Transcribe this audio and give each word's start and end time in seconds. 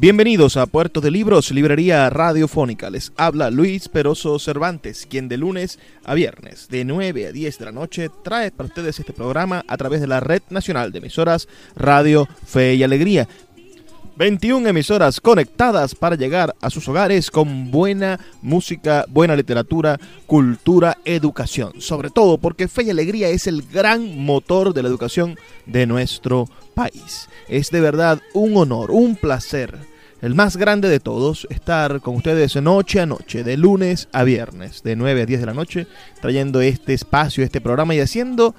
Bienvenidos 0.00 0.56
a 0.56 0.66
Puerto 0.66 1.00
de 1.00 1.10
Libros, 1.10 1.50
Librería 1.50 2.08
Radiofónica. 2.08 2.88
Les 2.88 3.12
habla 3.16 3.50
Luis 3.50 3.88
Peroso 3.88 4.38
Cervantes, 4.38 5.08
quien 5.10 5.28
de 5.28 5.38
lunes 5.38 5.80
a 6.04 6.14
viernes, 6.14 6.68
de 6.68 6.84
9 6.84 7.26
a 7.26 7.32
10 7.32 7.58
de 7.58 7.64
la 7.64 7.72
noche, 7.72 8.08
trae 8.22 8.52
para 8.52 8.68
ustedes 8.68 9.00
este 9.00 9.12
programa 9.12 9.64
a 9.66 9.76
través 9.76 10.00
de 10.00 10.06
la 10.06 10.20
Red 10.20 10.42
Nacional 10.50 10.92
de 10.92 10.98
Emisoras 10.98 11.48
Radio 11.74 12.28
Fe 12.46 12.76
y 12.76 12.84
Alegría. 12.84 13.26
21 14.18 14.68
emisoras 14.68 15.20
conectadas 15.20 15.94
para 15.94 16.16
llegar 16.16 16.52
a 16.60 16.70
sus 16.70 16.88
hogares 16.88 17.30
con 17.30 17.70
buena 17.70 18.18
música, 18.42 19.04
buena 19.08 19.36
literatura, 19.36 19.96
cultura, 20.26 20.98
educación. 21.04 21.80
Sobre 21.80 22.10
todo 22.10 22.36
porque 22.36 22.66
Fe 22.66 22.82
y 22.82 22.90
Alegría 22.90 23.28
es 23.28 23.46
el 23.46 23.62
gran 23.62 24.18
motor 24.18 24.74
de 24.74 24.82
la 24.82 24.88
educación 24.88 25.36
de 25.66 25.86
nuestro 25.86 26.48
país. 26.74 27.28
Es 27.46 27.70
de 27.70 27.80
verdad 27.80 28.20
un 28.34 28.56
honor, 28.56 28.90
un 28.90 29.14
placer, 29.14 29.78
el 30.20 30.34
más 30.34 30.56
grande 30.56 30.88
de 30.88 30.98
todos, 30.98 31.46
estar 31.48 32.00
con 32.00 32.16
ustedes 32.16 32.56
noche 32.56 32.98
a 32.98 33.06
noche, 33.06 33.44
de 33.44 33.56
lunes 33.56 34.08
a 34.12 34.24
viernes, 34.24 34.82
de 34.82 34.96
9 34.96 35.22
a 35.22 35.26
10 35.26 35.40
de 35.40 35.46
la 35.46 35.54
noche, 35.54 35.86
trayendo 36.20 36.60
este 36.60 36.92
espacio, 36.92 37.44
este 37.44 37.60
programa 37.60 37.94
y 37.94 38.00
haciendo 38.00 38.56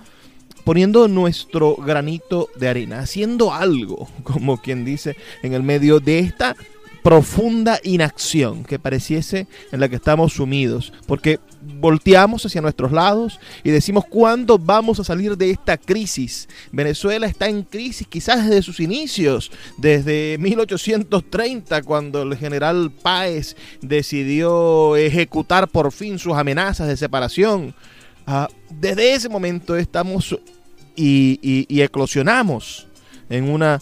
poniendo 0.70 1.08
nuestro 1.08 1.76
granito 1.78 2.48
de 2.56 2.68
arena, 2.68 3.00
haciendo 3.00 3.52
algo, 3.52 4.08
como 4.24 4.62
quien 4.62 4.86
dice, 4.86 5.16
en 5.42 5.56
el 5.56 5.64
medio 5.64 6.00
de 6.00 6.20
esta 6.20 6.56
profunda 7.02 7.80
inacción 7.82 8.64
que 8.64 8.78
pareciese 8.78 9.48
en 9.72 9.80
la 9.80 9.90
que 9.90 9.96
estamos 9.96 10.34
sumidos, 10.34 10.94
porque 11.08 11.40
volteamos 11.80 12.46
hacia 12.46 12.62
nuestros 12.62 12.92
lados 12.92 13.40
y 13.64 13.72
decimos 13.72 14.06
cuándo 14.06 14.60
vamos 14.60 15.00
a 15.00 15.04
salir 15.04 15.36
de 15.38 15.50
esta 15.50 15.76
crisis. 15.76 16.48
Venezuela 16.72 17.26
está 17.26 17.50
en 17.50 17.64
crisis 17.64 18.06
quizás 18.08 18.46
desde 18.46 18.62
sus 18.62 18.80
inicios, 18.80 19.52
desde 19.78 20.38
1830 20.40 21.82
cuando 21.82 22.22
el 22.22 22.38
general 22.38 22.92
Páez 22.92 23.56
decidió 23.82 24.96
ejecutar 24.98 25.68
por 25.68 25.92
fin 25.92 26.20
sus 26.20 26.34
amenazas 26.34 26.88
de 26.88 26.96
separación. 26.96 27.74
Ah, 28.28 28.48
desde 28.70 29.16
ese 29.16 29.30
momento 29.30 29.76
estamos 29.76 30.38
y, 31.02 31.66
y 31.68 31.82
eclosionamos 31.82 32.88
en 33.30 33.50
una 33.50 33.80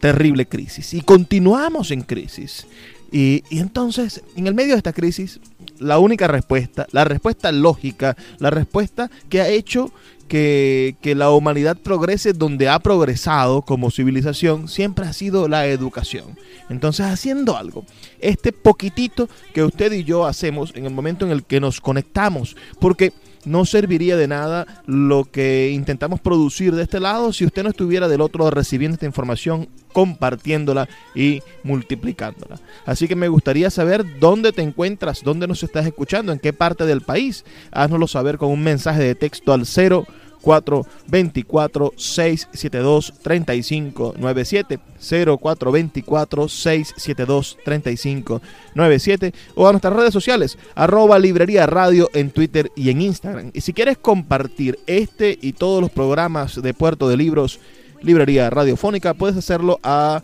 terrible 0.00 0.46
crisis 0.46 0.94
y 0.94 1.00
continuamos 1.00 1.90
en 1.90 2.02
crisis. 2.02 2.66
Y, 3.12 3.44
entonces, 3.50 4.22
en 4.36 4.46
el 4.46 4.54
medio 4.54 4.72
de 4.72 4.78
esta 4.78 4.92
crisis, 4.92 5.40
la 5.78 5.98
única 5.98 6.26
respuesta, 6.26 6.86
la 6.90 7.04
respuesta 7.04 7.52
lógica, 7.52 8.16
la 8.38 8.50
respuesta 8.50 9.10
que 9.28 9.40
ha 9.40 9.48
hecho 9.48 9.92
que, 10.28 10.96
que, 11.00 11.14
la 11.14 11.30
humanidad 11.30 11.76
progrese 11.76 12.32
donde 12.32 12.68
ha 12.68 12.80
progresado 12.80 13.62
como 13.62 13.92
civilización, 13.92 14.66
siempre 14.66 15.06
ha 15.06 15.12
sido 15.12 15.48
la 15.48 15.66
educación. 15.66 16.36
Entonces, 16.68 17.06
haciendo 17.06 17.56
algo, 17.56 17.84
este 18.18 18.52
poquitito 18.52 19.28
que 19.54 19.62
usted 19.62 19.92
y 19.92 20.02
yo 20.02 20.26
hacemos 20.26 20.72
en 20.74 20.84
el 20.84 20.92
momento 20.92 21.24
en 21.24 21.30
el 21.30 21.44
que 21.44 21.60
nos 21.60 21.80
conectamos, 21.80 22.56
porque 22.80 23.12
no 23.46 23.64
serviría 23.64 24.16
de 24.16 24.28
nada 24.28 24.66
lo 24.86 25.24
que 25.24 25.70
intentamos 25.70 26.20
producir 26.20 26.74
de 26.74 26.82
este 26.82 27.00
lado 27.00 27.32
si 27.32 27.46
usted 27.46 27.62
no 27.62 27.70
estuviera 27.70 28.08
del 28.08 28.20
otro 28.20 28.50
recibiendo 28.50 28.94
esta 28.94 29.06
información, 29.06 29.68
compartiéndola 29.92 30.88
y 31.14 31.40
multiplicándola. 31.62 32.60
Así 32.84 33.08
que 33.08 33.16
me 33.16 33.28
gustaría 33.28 33.70
saber 33.70 34.18
dónde 34.20 34.52
te 34.52 34.62
encuentras, 34.62 35.22
dónde 35.22 35.46
nos 35.46 35.62
estás 35.62 35.86
escuchando, 35.86 36.32
en 36.32 36.38
qué 36.38 36.52
parte 36.52 36.84
del 36.84 37.00
país. 37.00 37.44
Haznoslo 37.70 38.06
saber 38.06 38.36
con 38.36 38.50
un 38.50 38.62
mensaje 38.62 39.02
de 39.02 39.14
texto 39.14 39.52
al 39.52 39.64
0 39.64 40.06
424 40.46 41.92
672 41.96 43.14
3597 43.20 44.78
0424 45.00 46.48
672 46.48 47.58
3597 47.64 49.34
o 49.56 49.66
a 49.66 49.72
nuestras 49.72 49.94
redes 49.94 50.12
sociales 50.12 50.56
arroba 50.76 51.18
librería 51.18 51.66
radio 51.66 52.08
en 52.14 52.30
Twitter 52.30 52.70
y 52.76 52.90
en 52.90 53.02
Instagram. 53.02 53.50
Y 53.54 53.60
si 53.62 53.72
quieres 53.72 53.98
compartir 53.98 54.78
este 54.86 55.36
y 55.42 55.52
todos 55.52 55.80
los 55.80 55.90
programas 55.90 56.62
de 56.62 56.74
Puerto 56.74 57.08
de 57.08 57.16
Libros, 57.16 57.58
librería 58.00 58.48
radiofónica, 58.48 59.14
puedes 59.14 59.36
hacerlo 59.36 59.80
a 59.82 60.22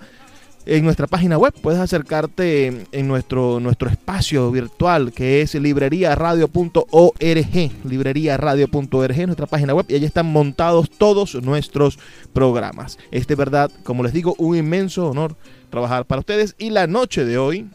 en 0.66 0.84
nuestra 0.84 1.06
página 1.06 1.38
web. 1.38 1.54
Puedes 1.62 1.80
acercarte 1.80 2.84
en 2.92 3.08
nuestro, 3.08 3.60
nuestro 3.60 3.88
espacio 3.88 4.50
virtual 4.50 5.12
que 5.12 5.42
es 5.42 5.54
libreriaradio.org, 5.54 7.70
libreriaradio.org, 7.84 9.26
nuestra 9.26 9.46
página 9.46 9.74
web, 9.74 9.86
y 9.88 9.94
allí 9.94 10.04
están 10.04 10.26
montados 10.26 10.90
todos 10.90 11.34
nuestros 11.42 11.98
programas. 12.32 12.98
Es 13.10 13.26
de 13.26 13.34
verdad, 13.34 13.70
como 13.82 14.02
les 14.02 14.12
digo, 14.12 14.34
un 14.38 14.56
inmenso 14.56 15.08
honor 15.08 15.36
trabajar 15.70 16.06
para 16.06 16.20
ustedes. 16.20 16.54
Y 16.58 16.70
la 16.70 16.86
noche 16.86 17.24
de 17.24 17.38
hoy 17.38 17.70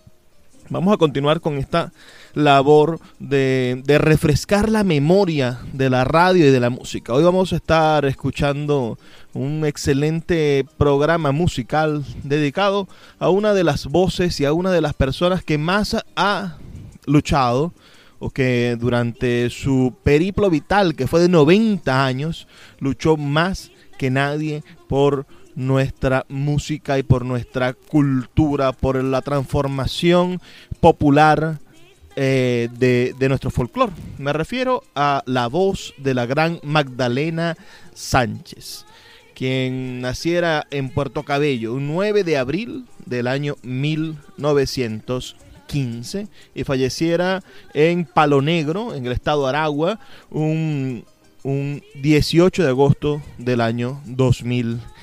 vamos 0.70 0.94
a 0.94 0.98
continuar 0.98 1.42
con 1.42 1.58
esta 1.58 1.92
labor 2.34 3.00
de, 3.20 3.82
refrescar 4.00 4.70
la 4.70 4.84
memoria 4.84 5.60
de 5.74 5.90
la 5.90 6.04
radio 6.04 6.48
y 6.48 6.52
de 6.52 6.60
la 6.60 6.70
música. 6.70 7.14
Hoy 7.14 7.24
vamos 7.24 7.54
a 7.54 7.58
estar 7.58 8.06
escuchando 8.06 8.98
un 9.34 9.66
excelente 9.66 10.66
programa 10.78 11.32
musical 11.32 12.04
dedicado 12.24 12.88
a 13.20 13.30
una 13.30 13.54
de 13.54 13.64
las 13.64 13.88
voces 13.88 14.40
y 14.40 14.46
a 14.46 14.54
una 14.54 14.72
de 14.72 14.82
las 14.82 14.94
personas 14.94 15.44
que 15.44 15.58
más 15.58 15.96
ha 16.16 16.58
luchado 17.06 17.74
o 18.20 18.30
que 18.32 18.78
durante 18.80 19.50
su 19.50 19.94
periplo 20.04 20.50
vital, 20.50 20.96
que 20.96 21.08
fue 21.08 21.22
de 21.22 21.30
90 21.30 22.06
años, 22.06 22.48
luchó 22.80 23.16
más 23.16 23.72
que 23.98 24.10
nadie 24.10 24.64
por 24.88 25.26
nuestra 25.58 26.26
música 26.30 26.98
y 27.00 27.04
por 27.04 27.26
nuestra 27.26 27.74
cultura, 27.74 28.72
por 28.74 29.04
la 29.04 29.24
transformación 29.24 30.40
popular 30.80 31.58
eh, 32.16 32.70
de, 32.78 33.16
de, 33.18 33.28
nuestro 33.28 33.50
folclore. 33.50 33.92
Me 34.20 34.34
refiero 34.34 34.84
a 34.96 35.24
la 35.26 35.48
voz 35.48 35.96
de 35.98 36.14
la 36.14 36.28
gran 36.28 36.60
Magdalena 36.62 37.58
Sánchez 37.96 38.86
quien 39.34 40.02
naciera 40.02 40.68
en 40.72 40.90
Puerto 40.90 41.22
Cabello 41.22 41.76
un 41.76 41.86
9 41.86 42.24
de 42.24 42.38
abril 42.38 42.86
del 43.06 43.28
año 43.28 43.56
1915 43.62 46.28
y 46.56 46.64
falleciera 46.64 47.44
en 47.76 48.06
Palo 48.06 48.42
Negro, 48.42 48.96
en 48.96 49.06
el 49.06 49.12
estado 49.12 49.44
de 49.44 49.50
Aragua, 49.50 50.00
un, 50.32 51.06
un 51.44 51.84
18 52.02 52.64
de 52.64 52.70
agosto 52.70 53.22
del 53.38 53.62
año 53.62 54.02
2015. 54.08 54.97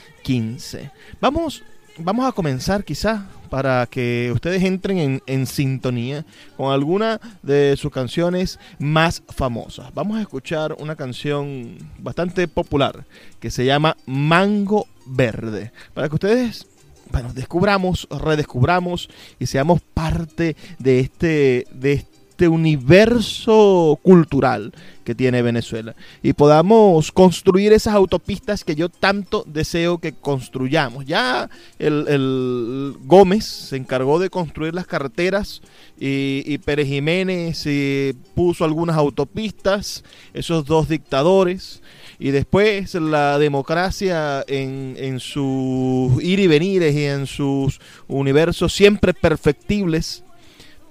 Vamos, 1.21 1.63
vamos 1.99 2.27
a 2.27 2.33
comenzar 2.33 2.83
quizá 2.83 3.29
para 3.51 3.87
que 3.87 4.33
ustedes 4.35 4.63
entren 4.65 5.23
en, 5.27 5.47
sintonía 5.47 6.25
con 6.57 6.73
alguna 6.73 7.21
de 7.43 7.77
sus 7.77 7.93
canciones 7.93 8.59
más 8.79 9.23
famosas. 9.29 9.95
Vamos 9.95 10.19
a 10.19 10.23
escuchar 10.23 10.75
una 10.81 10.97
canción 10.97 11.77
bastante 11.99 12.49
popular 12.49 13.05
que 13.39 13.51
se 13.51 13.65
llama 13.65 13.97
Mango 14.07 14.89
Verde, 15.07 15.71
para 15.93 16.09
que 16.09 16.15
ustedes 16.15 16.67
bueno, 17.13 17.33
descubramos, 17.33 18.09
redescubramos 18.11 19.09
y 19.39 19.47
seamos 19.47 19.81
parte 19.81 20.57
de 20.79 21.01
este, 21.01 21.67
de 21.71 21.93
este 21.93 22.14
universo 22.43 23.99
cultural 24.03 24.73
que 25.05 25.15
tiene 25.15 25.43
Venezuela 25.43 25.95
y 26.23 26.33
podamos 26.33 27.13
construir 27.13 27.73
esas 27.73 27.95
autopistas 27.95 28.65
que 28.65 28.75
yo 28.75 28.89
tanto 28.89 29.45
deseo 29.47 29.99
que 29.99 30.13
construyamos. 30.13 31.05
Ya 31.05 31.49
el, 31.79 32.95
Gómez 33.05 33.45
se 33.45 33.77
encargó 33.77 34.19
de 34.19 34.31
construir 34.31 34.75
las 34.75 34.87
carreteras 34.87 35.63
y, 35.99 36.59
Pérez 36.59 36.89
Jiménez 36.89 37.63
eh, 37.67 38.15
puso 38.35 38.65
algunas 38.65 38.97
autopistas, 38.97 40.03
esos 40.33 40.65
dos 40.65 40.89
dictadores. 40.89 41.83
Y 42.19 42.31
después 42.31 42.95
la 42.95 43.39
democracia 43.39 44.45
en, 44.47 44.95
en 44.99 45.21
sus 45.21 46.23
ir 46.23 46.41
y 46.41 46.47
venires 46.47 46.95
y 46.95 47.05
en 47.05 47.27
sus 47.27 47.81
universos 48.09 48.73
siempre 48.73 49.13
perfectibles 49.13 50.24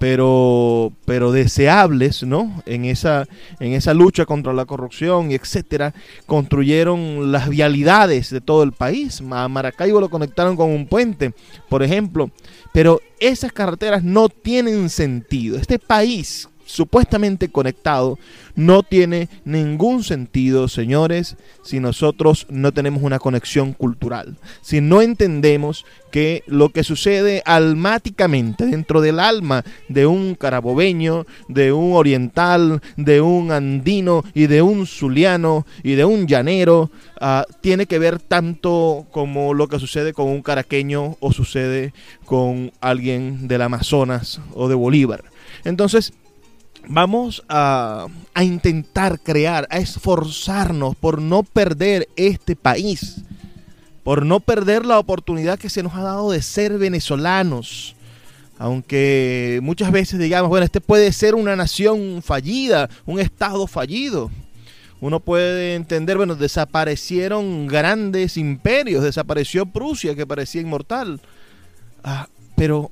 pero, 0.04 0.92
pero 1.06 1.32
deseables, 1.32 2.24
¿no? 2.24 2.62
En 2.66 2.84
esa, 2.84 3.26
en 3.62 3.72
esa 3.72 3.94
lucha 3.94 4.26
contra 4.26 4.52
la 4.52 4.66
corrupción 4.66 5.32
y 5.32 5.36
etcétera, 5.36 5.94
construyeron 6.26 7.32
las 7.32 7.48
vialidades 7.48 8.30
de 8.30 8.42
todo 8.42 8.64
el 8.64 8.74
país. 8.74 9.24
A 9.32 9.48
Maracaibo 9.48 10.02
lo 10.02 10.10
conectaron 10.10 10.58
con 10.58 10.72
un 10.72 10.88
puente, 10.88 11.34
por 11.70 11.84
ejemplo. 11.84 12.32
Pero 12.74 13.00
esas 13.18 13.54
carreteras 13.54 14.04
no 14.04 14.28
tienen 14.28 14.90
sentido. 14.90 15.56
Este 15.56 15.80
país 15.80 16.50
supuestamente 16.66 17.50
conectado 17.50 18.18
no 18.56 18.84
tiene 18.84 19.30
ningún 19.46 20.04
sentido, 20.04 20.68
señores, 20.68 21.36
si 21.64 21.80
nosotros 21.80 22.46
no 22.50 22.72
tenemos 22.72 23.04
una 23.04 23.20
conexión 23.20 23.74
cultural. 23.74 24.38
Si 24.62 24.82
no 24.82 25.02
entendemos 25.02 25.86
que 26.12 26.44
lo 26.46 26.70
que 26.70 26.84
sucede 26.84 27.42
almáticamente 27.46 28.66
dentro 28.68 29.02
del 29.02 29.20
alma 29.20 29.64
de 29.90 30.06
un 30.06 30.36
carabobeño, 30.36 31.26
de 31.48 31.74
un 31.74 31.94
oriental, 31.94 32.82
de 32.98 33.22
un 33.22 33.52
andino 33.52 34.24
y 34.36 34.46
de 34.48 34.62
un 34.62 34.86
zuliano 34.86 35.66
y 35.82 35.94
de 35.94 36.06
un 36.06 36.28
llanero, 36.28 36.92
ah, 37.20 37.46
tiene 37.62 37.88
que 37.88 37.98
ver 37.98 38.20
tanto 38.20 39.08
como 39.12 39.54
lo 39.56 39.68
que 39.68 39.80
sucede 39.80 40.14
con 40.14 40.28
un 40.28 40.44
caraqueño 40.44 41.18
o 41.20 41.32
sucede 41.32 41.94
con 42.26 42.72
alguien 42.80 43.48
del 43.48 43.64
Amazonas 43.64 44.40
o 44.54 44.68
de 44.68 44.76
Bolívar. 44.76 45.24
Entonces, 45.64 46.14
vamos 46.88 47.44
a, 47.50 48.08
intentar 48.42 49.20
crear, 49.20 49.68
a 49.70 49.78
esforzarnos 49.78 50.96
por 50.96 51.22
no 51.22 51.44
perder 51.44 52.08
este 52.16 52.56
país, 52.56 53.22
por 54.04 54.26
no 54.26 54.40
perder 54.40 54.86
la 54.86 55.00
oportunidad 55.00 55.60
que 55.60 55.70
se 55.70 55.84
nos 55.84 55.94
ha 55.94 56.02
dado 56.02 56.32
de 56.32 56.42
ser 56.42 56.78
venezolanos. 56.78 57.96
Aunque 58.60 59.60
muchas 59.64 59.92
veces 59.92 60.20
digamos, 60.20 60.50
bueno, 60.50 60.66
este 60.66 60.82
puede 60.82 61.12
ser 61.12 61.36
una 61.36 61.56
nación 61.56 62.22
fallida, 62.24 62.90
un 63.06 63.20
estado 63.20 63.68
fallido. 63.68 64.30
Uno 65.02 65.20
puede 65.20 65.76
entender, 65.76 66.16
bueno, 66.16 66.36
desaparecieron 66.36 67.68
grandes 67.68 68.38
imperios, 68.38 69.04
desapareció 69.04 69.66
Prusia 69.66 70.16
que 70.16 70.26
parecía 70.26 70.62
inmortal. 70.62 71.20
Ah, 72.06 72.30
pero 72.56 72.90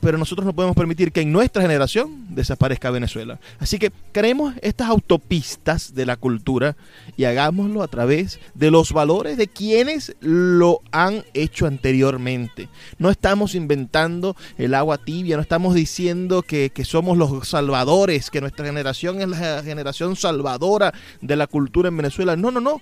pero 0.00 0.18
nosotros 0.18 0.46
no 0.46 0.54
podemos 0.54 0.76
permitir 0.76 1.12
que 1.12 1.20
en 1.20 1.32
nuestra 1.32 1.62
generación 1.62 2.26
desaparezca 2.30 2.90
Venezuela. 2.90 3.38
Así 3.58 3.78
que 3.78 3.92
creemos 4.12 4.54
estas 4.62 4.88
autopistas 4.88 5.94
de 5.94 6.06
la 6.06 6.16
cultura 6.16 6.76
y 7.16 7.24
hagámoslo 7.24 7.82
a 7.82 7.88
través 7.88 8.40
de 8.54 8.70
los 8.70 8.92
valores 8.92 9.36
de 9.36 9.48
quienes 9.48 10.16
lo 10.20 10.80
han 10.90 11.24
hecho 11.34 11.66
anteriormente. 11.66 12.68
No 12.98 13.10
estamos 13.10 13.54
inventando 13.54 14.36
el 14.56 14.74
agua 14.74 14.98
tibia, 14.98 15.36
no 15.36 15.42
estamos 15.42 15.74
diciendo 15.74 16.42
que, 16.42 16.70
que 16.70 16.84
somos 16.84 17.18
los 17.18 17.46
salvadores, 17.46 18.30
que 18.30 18.40
nuestra 18.40 18.66
generación 18.66 19.20
es 19.20 19.28
la 19.28 19.62
generación 19.62 20.16
salvadora 20.16 20.94
de 21.20 21.36
la 21.36 21.46
cultura 21.46 21.88
en 21.88 21.96
Venezuela. 21.96 22.36
No, 22.36 22.50
no, 22.50 22.60
no. 22.60 22.80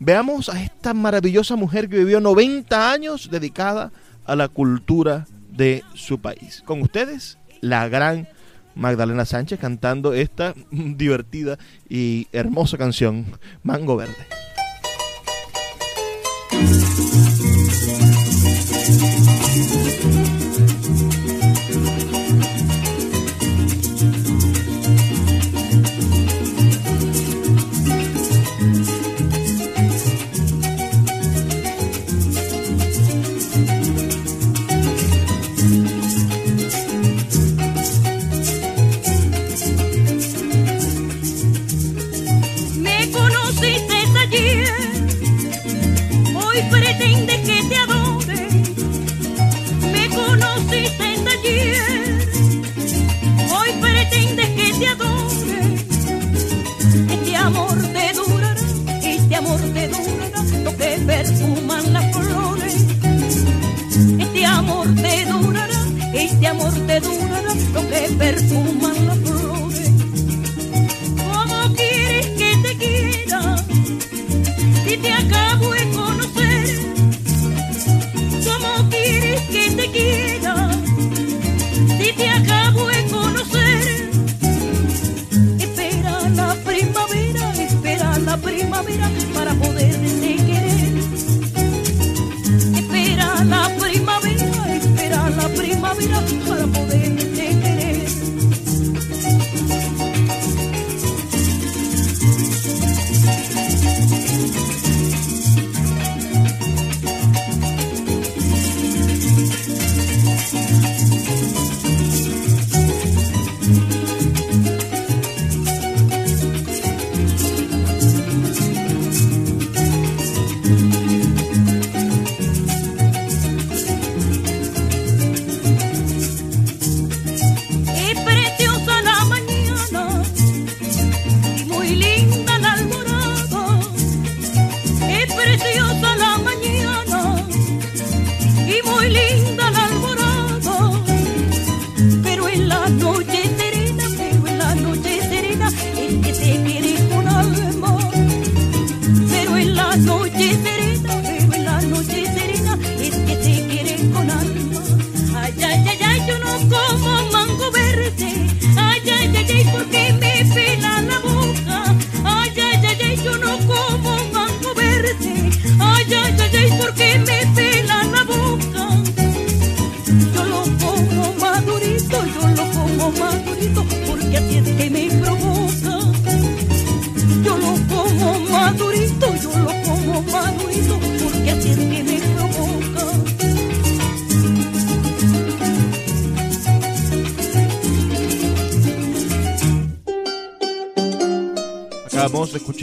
Veamos 0.00 0.48
a 0.48 0.62
esta 0.62 0.92
maravillosa 0.92 1.56
mujer 1.56 1.88
que 1.88 1.98
vivió 1.98 2.20
90 2.20 2.90
años 2.90 3.30
dedicada 3.30 3.92
a 4.26 4.34
la 4.34 4.48
cultura 4.48 5.26
de 5.56 5.82
su 5.94 6.20
país. 6.20 6.62
Con 6.64 6.82
ustedes, 6.82 7.38
la 7.60 7.88
gran 7.88 8.28
Magdalena 8.74 9.24
Sánchez 9.24 9.58
cantando 9.60 10.14
esta 10.14 10.54
divertida 10.70 11.58
y 11.88 12.28
hermosa 12.32 12.76
canción, 12.76 13.26
Mango 13.62 13.96
Verde. 13.96 14.26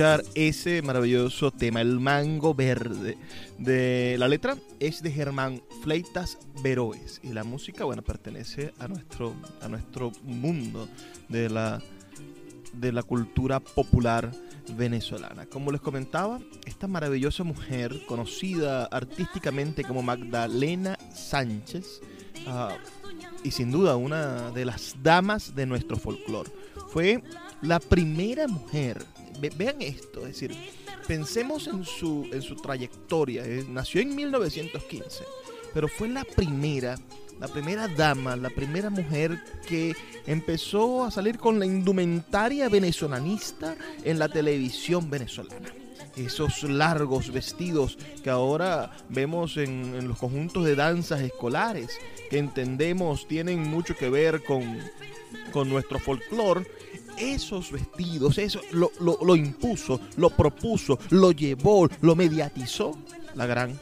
Escuchar 0.01 0.23
ese 0.33 0.81
maravilloso 0.81 1.51
tema, 1.51 1.79
el 1.79 1.99
mango 1.99 2.55
verde. 2.55 3.17
De 3.59 4.15
la 4.17 4.27
letra 4.27 4.57
es 4.79 5.03
de 5.03 5.11
Germán 5.11 5.61
Fleitas 5.83 6.39
Veroes 6.63 7.19
y 7.21 7.33
la 7.33 7.43
música, 7.43 7.83
bueno, 7.83 8.01
pertenece 8.01 8.73
a 8.79 8.87
nuestro 8.87 9.35
a 9.61 9.67
nuestro 9.67 10.11
mundo 10.23 10.89
de 11.29 11.51
la 11.51 11.83
de 12.73 12.91
la 12.91 13.03
cultura 13.03 13.59
popular 13.59 14.31
venezolana. 14.75 15.45
Como 15.45 15.71
les 15.71 15.81
comentaba, 15.81 16.39
esta 16.65 16.87
maravillosa 16.87 17.43
mujer, 17.43 18.03
conocida 18.07 18.85
artísticamente 18.85 19.83
como 19.83 20.01
Magdalena 20.01 20.97
Sánchez, 21.13 22.01
uh, 22.47 22.73
y 23.43 23.51
sin 23.51 23.69
duda 23.71 23.97
una 23.97 24.49
de 24.49 24.65
las 24.65 24.95
damas 25.03 25.53
de 25.53 25.67
nuestro 25.67 25.95
folclore, 25.95 26.51
fue 26.89 27.21
la 27.61 27.79
primera 27.79 28.47
mujer. 28.47 29.05
Vean 29.49 29.81
esto, 29.81 30.21
es 30.21 30.39
decir, 30.39 30.55
pensemos 31.07 31.67
en 31.67 31.83
su, 31.83 32.27
en 32.31 32.41
su 32.41 32.55
trayectoria. 32.55 33.43
Eh, 33.45 33.65
nació 33.67 34.01
en 34.01 34.15
1915, 34.15 35.23
pero 35.73 35.87
fue 35.87 36.09
la 36.09 36.23
primera 36.23 36.95
la 37.41 37.47
primera 37.47 37.87
dama, 37.87 38.35
la 38.35 38.51
primera 38.51 38.91
mujer 38.91 39.43
que 39.67 39.95
empezó 40.27 41.03
a 41.03 41.09
salir 41.09 41.39
con 41.39 41.57
la 41.57 41.65
indumentaria 41.65 42.69
venezolanista 42.69 43.75
en 44.03 44.19
la 44.19 44.29
televisión 44.29 45.09
venezolana. 45.09 45.73
Esos 46.15 46.61
largos 46.61 47.31
vestidos 47.31 47.97
que 48.23 48.29
ahora 48.29 48.91
vemos 49.09 49.57
en, 49.57 50.07
los 50.07 50.19
conjuntos 50.19 50.65
de 50.65 50.75
danzas 50.75 51.21
escolares, 51.21 51.97
que 52.29 52.37
entendemos 52.37 53.27
tienen 53.27 53.63
mucho 53.63 53.95
que 53.95 54.11
ver 54.11 54.43
con, 54.43 54.77
con 55.51 55.67
nuestro 55.67 55.97
folclore, 55.97 56.67
esos 57.17 57.71
vestidos, 57.71 58.37
eso 58.37 58.61
lo, 58.71 58.91
lo, 58.99 59.35
impuso, 59.35 59.99
lo 60.17 60.29
propuso, 60.29 60.99
lo 61.09 61.31
llevó, 61.31 61.87
lo 62.01 62.15
mediatizó 62.15 62.97
la 63.35 63.45
gran 63.45 63.79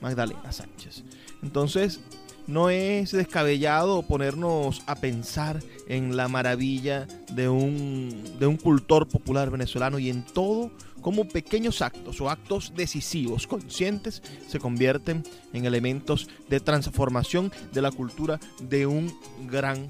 Magdalena 0.00 0.52
Sánchez. 0.52 1.04
Entonces, 1.42 2.00
no 2.46 2.70
es 2.70 3.12
descabellado 3.12 4.02
ponernos 4.02 4.82
a 4.86 4.96
pensar 4.96 5.62
en 5.88 6.16
la 6.16 6.28
maravilla 6.28 7.06
de 7.32 7.48
un, 7.48 8.22
de 8.38 8.46
un 8.46 8.56
cultor 8.56 9.06
popular 9.06 9.50
venezolano 9.50 9.98
y 9.98 10.10
en 10.10 10.24
todo 10.24 10.70
cómo 11.00 11.28
pequeños 11.28 11.80
actos 11.82 12.20
o 12.20 12.28
actos 12.28 12.72
decisivos, 12.74 13.46
conscientes, 13.46 14.22
se 14.48 14.58
convierten 14.58 15.22
en 15.52 15.64
elementos 15.64 16.28
de 16.48 16.60
transformación 16.60 17.52
de 17.72 17.82
la 17.82 17.90
cultura 17.90 18.38
de 18.68 18.86
un 18.86 19.12
gran 19.48 19.88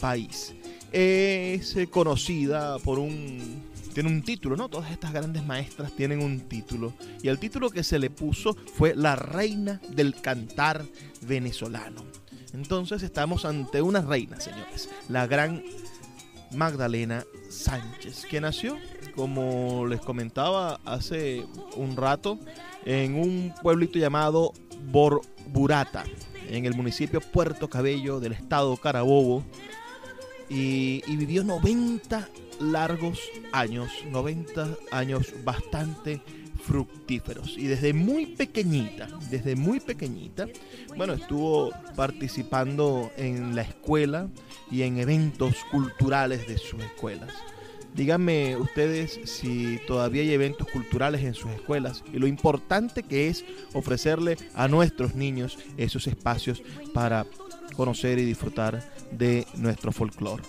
país. 0.00 0.54
Es 0.92 1.76
conocida 1.90 2.78
por 2.78 2.98
un 2.98 3.70
tiene 3.92 4.08
un 4.08 4.22
título, 4.22 4.56
¿no? 4.56 4.68
Todas 4.68 4.90
estas 4.92 5.12
grandes 5.12 5.44
maestras 5.44 5.92
tienen 5.92 6.22
un 6.22 6.40
título. 6.40 6.92
Y 7.22 7.28
el 7.28 7.38
título 7.38 7.70
que 7.70 7.82
se 7.82 7.98
le 7.98 8.08
puso 8.10 8.54
fue 8.74 8.94
La 8.94 9.16
Reina 9.16 9.80
del 9.88 10.14
Cantar 10.14 10.84
Venezolano. 11.22 12.04
Entonces 12.52 13.02
estamos 13.02 13.44
ante 13.44 13.82
una 13.82 14.00
reina, 14.00 14.40
señores. 14.40 14.88
La 15.08 15.26
gran 15.26 15.62
Magdalena 16.52 17.24
Sánchez, 17.48 18.26
que 18.26 18.40
nació, 18.40 18.76
como 19.14 19.86
les 19.86 20.00
comentaba 20.00 20.80
hace 20.84 21.44
un 21.76 21.96
rato, 21.96 22.38
en 22.84 23.14
un 23.14 23.54
pueblito 23.62 23.98
llamado 23.98 24.52
Borburata, 24.90 26.04
en 26.48 26.64
el 26.64 26.74
municipio 26.74 27.20
Puerto 27.20 27.68
Cabello 27.68 28.18
del 28.18 28.32
estado 28.32 28.76
Carabobo. 28.76 29.44
Y, 30.50 31.02
vivió 31.16 31.44
90 31.44 32.28
largos 32.60 33.20
años, 33.52 33.90
90 34.10 34.76
años 34.90 35.32
bastante 35.44 36.20
fructíferos. 36.64 37.56
Y 37.56 37.66
desde 37.66 37.92
muy 37.92 38.26
pequeñita, 38.26 39.08
desde 39.30 39.54
muy 39.56 39.80
pequeñita, 39.80 40.48
bueno, 40.96 41.14
estuvo 41.14 41.70
participando 41.94 43.10
en 43.16 43.54
la 43.54 43.62
escuela 43.62 44.28
y 44.70 44.82
en 44.82 44.98
eventos 44.98 45.54
culturales 45.70 46.46
de 46.48 46.58
sus 46.58 46.82
escuelas. 46.82 47.32
Díganme 47.94 48.56
ustedes 48.56 49.18
si 49.24 49.80
todavía 49.86 50.22
hay 50.22 50.32
eventos 50.32 50.68
culturales 50.68 51.22
en 51.22 51.34
sus 51.34 51.50
escuelas 51.50 52.04
y 52.12 52.18
lo 52.18 52.28
importante 52.28 53.02
que 53.02 53.28
es 53.28 53.44
ofrecerle 53.72 54.36
a 54.54 54.68
nuestros 54.68 55.16
niños 55.16 55.58
esos 55.76 56.06
espacios 56.06 56.62
para 56.94 57.26
conocer 57.80 58.18
y 58.18 58.26
disfrutar 58.26 58.82
de 59.10 59.46
nuestro 59.56 59.90
folclore 59.90 60.42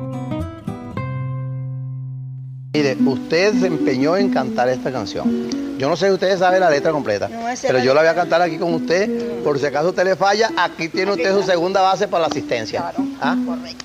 Mire, 2.73 2.95
usted 3.05 3.59
se 3.59 3.67
empeñó 3.67 4.15
en 4.15 4.29
cantar 4.29 4.69
esta 4.69 4.93
canción. 4.93 5.77
Yo 5.77 5.89
no 5.89 5.97
sé 5.97 6.07
si 6.07 6.13
ustedes 6.13 6.39
saben 6.39 6.61
la 6.61 6.69
letra 6.69 6.93
completa, 6.93 7.27
pero 7.61 7.79
yo 7.79 7.93
la 7.93 7.99
voy 7.99 8.09
a 8.09 8.15
cantar 8.15 8.41
aquí 8.41 8.57
con 8.57 8.73
usted. 8.73 9.43
Por 9.43 9.59
si 9.59 9.65
acaso 9.65 9.89
usted 9.89 10.05
le 10.05 10.15
falla, 10.15 10.51
aquí 10.55 10.87
tiene 10.87 11.11
usted 11.11 11.35
su 11.35 11.43
segunda 11.43 11.81
base 11.81 12.07
para 12.07 12.21
la 12.21 12.27
asistencia. 12.27 12.93
¿Ah? 13.19 13.35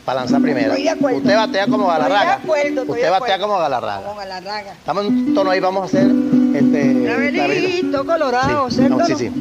Para 0.05 0.21
lanzar 0.21 0.41
primera. 0.41 0.73
Usted 0.73 1.37
batea 1.37 1.67
como 1.67 1.89
galarraga. 1.89 2.41
Usted 2.87 3.11
batea 3.11 3.39
como 3.41 3.59
galarraga. 3.59 4.03
Estamos 4.79 5.07
en 5.07 5.15
un 5.15 5.35
tono 5.35 5.51
ahí, 5.51 5.59
vamos 5.59 5.83
a 5.83 5.87
hacer 5.87 6.07
este. 6.55 7.03
Clavelito 7.33 8.07
colorado, 8.07 8.71
sí. 8.71 8.83
No, 8.83 9.05
sí, 9.05 9.15
sí. 9.17 9.33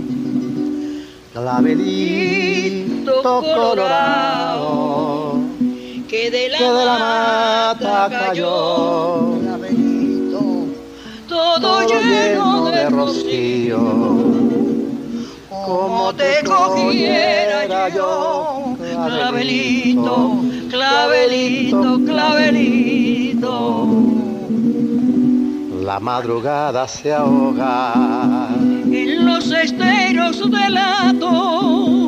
Clavelito 1.34 3.22
colorado. 3.42 4.85
Que 6.15 6.31
de 6.31 6.48
la, 6.48 6.57
que 6.57 6.63
de 6.63 6.86
la 6.86 6.98
mata 6.98 8.10
cayó 8.10 9.36
todo 11.27 11.88
lleno 11.88 12.65
de 12.72 12.89
rocío. 12.89 13.79
Como 15.50 16.13
te 16.13 16.41
cogiera 16.45 17.89
yo, 17.89 18.77
clavelito, 18.77 20.41
clavelito, 20.69 22.00
clavelito. 22.05 23.88
La 25.84 26.00
madrugada 26.00 26.88
se 26.88 27.13
ahoga 27.13 28.48
en 28.55 29.25
los 29.25 29.51
esteros 29.51 30.50
del 30.50 30.74
lato. 30.74 32.05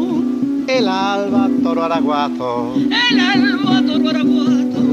El 0.68 0.88
alba 0.88 1.50
toro 1.64 1.84
araguato. 1.84 2.74
El 2.76 3.20
araguato. 3.20 3.67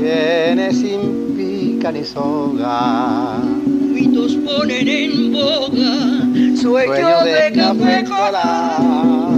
Viene 0.05 0.71
sin 0.71 1.35
pica 1.35 1.91
ni 1.91 2.05
soga. 2.05 3.39
Mitos 3.39 4.35
ponen 4.45 4.87
en 4.87 5.33
boga. 5.33 6.61
Sueños 6.61 7.25
de, 7.25 7.53
café 7.55 8.05
cola. 8.05 9.31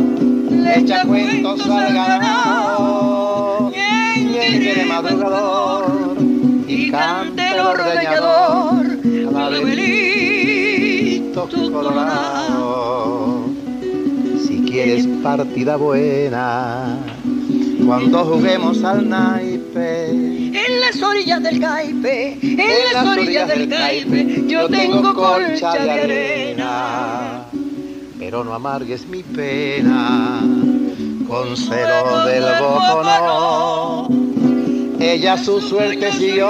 Le 0.51 0.81
echa 0.81 1.05
cuentos 1.05 1.61
al 1.71 1.95
ganado. 1.95 3.71
¿Quién 3.73 4.59
quiere 4.59 4.87
madrugador? 4.87 6.17
Y 6.67 6.91
cante 6.91 7.49
el 7.49 7.61
ordeñador. 7.61 8.99
Clavelito 9.31 10.17
colorado. 11.73 13.45
Si 14.45 14.63
quieres 14.63 15.07
partida 15.23 15.77
buena, 15.77 16.99
cuando 17.87 18.25
juguemos 18.25 18.83
al 18.83 19.09
naipe. 19.09 20.11
En 20.11 20.81
las 20.81 21.01
orillas 21.01 21.43
del 21.43 21.61
caipe, 21.61 22.39
en, 22.43 22.93
las 22.93 23.07
orillas 23.07 23.49
del 23.49 23.69
caipe, 23.69 24.45
yo 24.47 24.69
tengo 24.69 25.15
colcha 25.15 25.73
de 25.73 25.91
arena. 25.91 27.45
Pero 28.19 28.43
no 28.43 28.55
amargues 28.55 29.07
mi 29.07 29.23
pena 29.23 30.41
con 31.29 31.57
celo 31.57 32.27
del 32.27 32.45
boconó. 32.61 34.09
Ella 34.99 35.37
su 35.37 35.61
suerte 35.61 36.11
siguió 36.13 36.49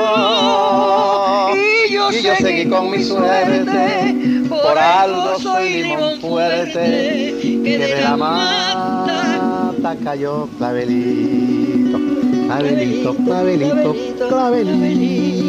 y 1.52 1.92
yo, 1.92 2.10
y 2.12 2.22
yo 2.22 2.36
seguí 2.36 2.68
con 2.68 2.90
mi 2.90 3.02
suerte. 3.02 4.46
Por 4.48 4.78
algo 4.78 5.38
soy 5.38 5.82
limón 5.82 6.20
fuerte 6.20 7.60
que 7.64 7.78
de 7.78 8.00
la 8.00 8.16
cayó 9.94 10.48
clavelito, 10.58 11.98
clavelito, 12.46 13.14
clavelito, 13.16 13.94
clavelito. 14.28 15.46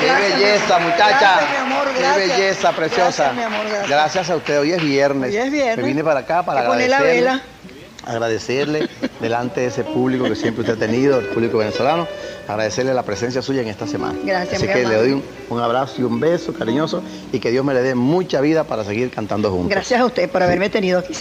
Qué 0.00 0.12
belleza, 0.12 0.78
muchacha. 0.78 1.18
Gracias, 1.18 1.50
mi 1.50 1.56
amor, 1.56 1.88
Qué 1.92 2.18
belleza, 2.20 2.72
preciosa. 2.72 3.32
Gracias, 3.32 3.36
mi 3.36 3.42
amor, 3.42 3.66
gracias. 3.66 3.88
Gracias 3.88 4.30
a 4.30 4.36
usted. 4.36 4.60
Hoy 4.60 4.72
es 4.72 4.82
viernes. 4.82 5.30
Hoy 5.30 5.36
es 5.36 5.50
viernes. 5.50 5.76
Me 5.78 5.82
vine 5.82 6.04
para 6.04 6.20
acá 6.20 6.44
para 6.44 6.66
poner 6.66 6.88
la 6.88 7.00
vela. 7.00 7.42
Agradecerle 8.08 8.88
delante 9.20 9.60
de 9.60 9.66
ese 9.66 9.84
público 9.84 10.24
que 10.24 10.34
siempre 10.34 10.62
usted 10.62 10.74
ha 10.74 10.78
tenido, 10.78 11.18
el 11.18 11.26
público 11.26 11.58
venezolano, 11.58 12.08
agradecerle 12.48 12.94
la 12.94 13.02
presencia 13.02 13.42
suya 13.42 13.60
en 13.60 13.68
esta 13.68 13.86
semana. 13.86 14.18
Gracias, 14.24 14.62
Así 14.62 14.66
que 14.66 14.86
le 14.86 14.94
doy 14.94 15.12
un, 15.12 15.22
un 15.50 15.60
abrazo 15.60 16.00
y 16.00 16.04
un 16.04 16.18
beso 16.18 16.52
cariñoso 16.54 17.02
y 17.32 17.38
que 17.38 17.50
Dios 17.50 17.64
me 17.64 17.74
le 17.74 17.82
dé 17.82 17.94
mucha 17.94 18.40
vida 18.40 18.64
para 18.64 18.84
seguir 18.84 19.10
cantando 19.10 19.50
juntos. 19.50 19.70
Gracias 19.70 20.00
a 20.00 20.06
usted 20.06 20.30
por 20.30 20.42
haberme 20.42 20.70
tenido 20.70 21.00
aquí. 21.00 21.14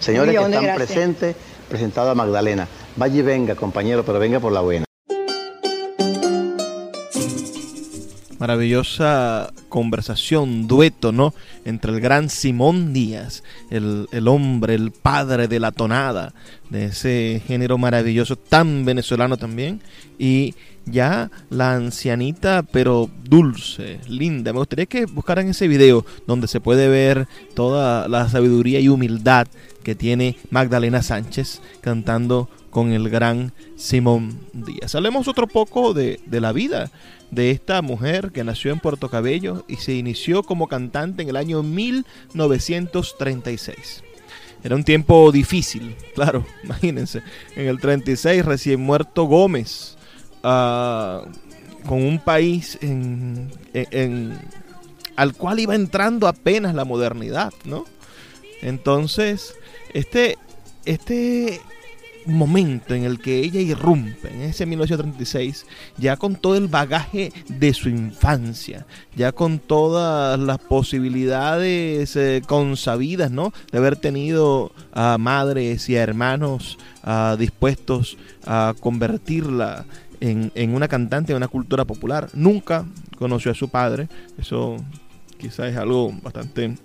Señores 0.00 0.36
que 0.36 0.44
están 0.44 0.74
presentes, 0.74 1.36
presentado 1.68 2.10
a 2.10 2.14
Magdalena. 2.14 2.66
Vaya 2.96 3.16
y 3.16 3.22
venga, 3.22 3.54
compañero, 3.54 4.04
pero 4.04 4.18
venga 4.18 4.40
por 4.40 4.52
la 4.52 4.60
buena. 4.60 4.85
Maravillosa 8.38 9.52
conversación, 9.68 10.66
dueto, 10.66 11.12
¿no? 11.12 11.34
Entre 11.64 11.92
el 11.92 12.00
gran 12.00 12.28
Simón 12.28 12.92
Díaz, 12.92 13.42
el, 13.70 14.08
el 14.12 14.28
hombre, 14.28 14.74
el 14.74 14.90
padre 14.90 15.48
de 15.48 15.60
la 15.60 15.72
tonada, 15.72 16.34
de 16.70 16.86
ese 16.86 17.42
género 17.46 17.78
maravilloso, 17.78 18.36
tan 18.36 18.84
venezolano 18.84 19.36
también, 19.36 19.80
y 20.18 20.54
ya 20.86 21.30
la 21.50 21.74
ancianita, 21.74 22.62
pero 22.62 23.10
dulce, 23.24 24.00
linda. 24.08 24.52
Me 24.52 24.60
gustaría 24.60 24.86
que 24.86 25.04
buscaran 25.06 25.48
ese 25.48 25.68
video 25.68 26.06
donde 26.26 26.46
se 26.46 26.60
puede 26.60 26.88
ver 26.88 27.26
toda 27.54 28.08
la 28.08 28.28
sabiduría 28.28 28.80
y 28.80 28.88
humildad 28.88 29.48
que 29.82 29.94
tiene 29.94 30.36
Magdalena 30.50 31.02
Sánchez 31.02 31.60
cantando 31.80 32.48
con 32.76 32.92
el 32.92 33.08
gran 33.08 33.54
Simón 33.76 34.38
Díaz. 34.52 34.94
Hablemos 34.94 35.28
otro 35.28 35.46
poco 35.46 35.94
de, 35.94 36.20
de 36.26 36.42
la 36.42 36.52
vida 36.52 36.90
de 37.30 37.50
esta 37.50 37.80
mujer 37.80 38.32
que 38.32 38.44
nació 38.44 38.70
en 38.70 38.80
Puerto 38.80 39.08
Cabello 39.08 39.64
y 39.66 39.76
se 39.76 39.94
inició 39.94 40.42
como 40.42 40.68
cantante 40.68 41.22
en 41.22 41.30
el 41.30 41.36
año 41.36 41.62
1936. 41.62 44.02
Era 44.62 44.76
un 44.76 44.84
tiempo 44.84 45.32
difícil, 45.32 45.96
claro, 46.14 46.44
imagínense. 46.64 47.22
En 47.54 47.66
el 47.66 47.80
36 47.80 48.44
recién 48.44 48.78
muerto 48.82 49.24
Gómez, 49.24 49.96
ah, 50.42 51.22
con 51.86 52.02
un 52.04 52.18
país 52.18 52.76
en, 52.82 53.50
en- 53.72 53.88
en- 53.90 54.38
al 55.16 55.32
cual 55.32 55.60
iba 55.60 55.74
entrando 55.74 56.28
apenas 56.28 56.74
la 56.74 56.84
modernidad, 56.84 57.54
¿no? 57.64 57.86
Entonces, 58.60 59.54
este, 59.94 60.36
este 60.84 61.62
momento 62.26 62.94
en 62.94 63.04
el 63.04 63.20
que 63.20 63.38
ella 63.38 63.60
irrumpe, 63.60 64.28
en 64.28 64.42
ese 64.42 64.66
1936, 64.66 65.66
ya 65.96 66.16
con 66.16 66.36
todo 66.36 66.56
el 66.56 66.68
bagaje 66.68 67.32
de 67.48 67.72
su 67.72 67.88
infancia, 67.88 68.86
ya 69.14 69.32
con 69.32 69.58
todas 69.58 70.38
las 70.38 70.58
posibilidades 70.58 72.16
eh, 72.16 72.42
consabidas, 72.46 73.30
¿no? 73.30 73.52
De 73.70 73.78
haber 73.78 73.96
tenido 73.96 74.72
a 74.92 75.16
madres 75.18 75.88
y 75.88 75.96
a 75.96 76.02
hermanos 76.02 76.78
ah, 77.02 77.36
dispuestos 77.38 78.18
a 78.44 78.74
convertirla 78.80 79.86
en, 80.20 80.52
en 80.54 80.74
una 80.74 80.88
cantante 80.88 81.32
de 81.32 81.36
una 81.36 81.48
cultura 81.48 81.84
popular. 81.84 82.28
Nunca 82.34 82.86
conoció 83.18 83.52
a 83.52 83.54
su 83.54 83.68
padre, 83.68 84.08
eso 84.38 84.76
quizás 85.38 85.70
es 85.70 85.76
algo 85.76 86.12
bastante 86.22 86.76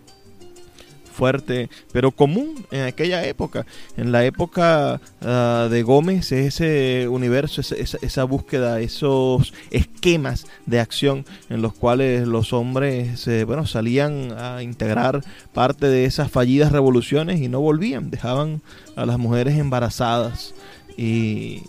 fuerte, 1.12 1.70
pero 1.92 2.12
común 2.12 2.66
en 2.72 2.84
aquella 2.84 3.26
época. 3.26 3.66
En 3.98 4.12
la 4.12 4.26
época 4.26 5.02
ah, 5.22 5.68
de 5.70 5.84
Gómez, 5.84 6.32
ese 6.32 7.08
universo, 7.08 7.62
esa, 7.62 8.24
búsqueda, 8.24 8.80
esos 8.80 9.54
esquemas 9.70 10.46
de 10.66 10.80
acción 10.80 11.26
en 11.50 11.62
los 11.62 11.74
cuales 11.74 12.28
los 12.28 12.54
hombres 12.54 13.28
eh, 13.28 13.44
bueno, 13.44 13.66
salían 13.66 14.36
a 14.38 14.64
integrar 14.64 15.22
parte 15.54 15.88
de 15.88 16.06
esas 16.06 16.32
fallidas 16.32 16.72
revoluciones 16.72 17.42
y 17.42 17.48
no 17.48 17.62
volvían, 17.62 18.10
dejaban 18.10 18.62
a 18.96 19.06
las 19.06 19.18
mujeres 19.18 19.58
embarazadas 19.58 20.54
y 20.98 21.62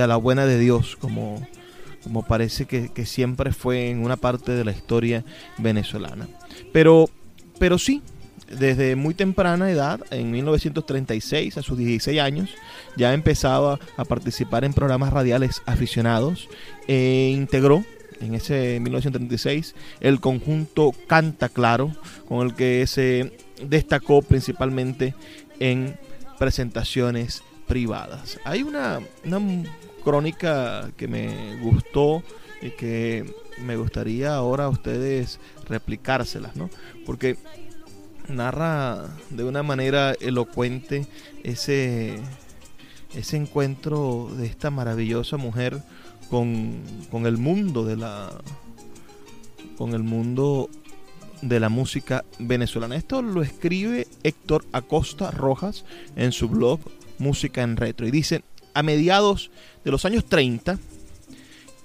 a 0.00 0.06
la 0.06 0.16
buena 0.16 0.46
de 0.46 0.58
Dios, 0.58 0.96
como, 0.96 1.46
como 2.04 2.22
parece 2.22 2.66
que, 2.66 2.90
que 2.90 3.06
siempre 3.06 3.52
fue 3.52 3.90
en 3.90 4.04
una 4.04 4.16
parte 4.16 4.52
de 4.52 4.64
la 4.64 4.70
historia 4.70 5.24
venezolana. 5.58 6.28
Pero, 6.72 7.08
pero 7.58 7.78
sí, 7.78 8.02
desde 8.58 8.96
muy 8.96 9.14
temprana 9.14 9.70
edad, 9.70 10.00
en 10.10 10.30
1936, 10.30 11.58
a 11.58 11.62
sus 11.62 11.78
16 11.78 12.20
años, 12.20 12.50
ya 12.96 13.14
empezaba 13.14 13.78
a 13.96 14.04
participar 14.04 14.64
en 14.64 14.72
programas 14.72 15.12
radiales 15.12 15.62
aficionados 15.66 16.48
e 16.86 17.32
integró 17.34 17.84
en 18.20 18.34
ese 18.34 18.78
1936 18.80 19.74
el 20.00 20.20
conjunto 20.20 20.92
Canta 21.06 21.48
Claro, 21.48 21.92
con 22.28 22.46
el 22.46 22.54
que 22.54 22.86
se 22.86 23.36
destacó 23.62 24.22
principalmente 24.22 25.14
en 25.60 25.96
presentaciones 26.38 27.42
privadas. 27.66 28.38
Hay 28.44 28.62
una, 28.62 29.00
una 29.24 29.40
crónica 30.02 30.90
que 30.96 31.08
me 31.08 31.56
gustó 31.60 32.22
y 32.60 32.70
que 32.70 33.24
me 33.58 33.76
gustaría 33.76 34.34
ahora 34.34 34.64
a 34.64 34.68
ustedes 34.68 35.38
replicárselas, 35.68 36.56
¿no? 36.56 36.70
Porque 37.06 37.36
narra 38.28 39.16
de 39.30 39.44
una 39.44 39.62
manera 39.62 40.14
elocuente 40.20 41.06
ese, 41.42 42.18
ese 43.14 43.36
encuentro 43.36 44.30
de 44.36 44.46
esta 44.46 44.70
maravillosa 44.70 45.36
mujer 45.36 45.82
con, 46.30 46.82
con 47.10 47.26
el 47.26 47.36
mundo 47.36 47.84
de 47.84 47.96
la 47.96 48.30
con 49.76 49.94
el 49.94 50.02
mundo 50.02 50.70
de 51.42 51.60
la 51.60 51.68
música 51.68 52.24
venezolana. 52.38 52.96
Esto 52.96 53.22
lo 53.22 53.42
escribe 53.42 54.06
Héctor 54.22 54.64
Acosta 54.72 55.30
Rojas 55.30 55.84
en 56.16 56.32
su 56.32 56.48
blog 56.48 56.80
Música 57.18 57.62
en 57.62 57.76
Retro 57.76 58.06
y 58.06 58.10
dice, 58.10 58.42
a 58.72 58.82
mediados 58.82 59.50
de 59.84 59.90
los 59.90 60.04
años 60.04 60.24
30, 60.24 60.78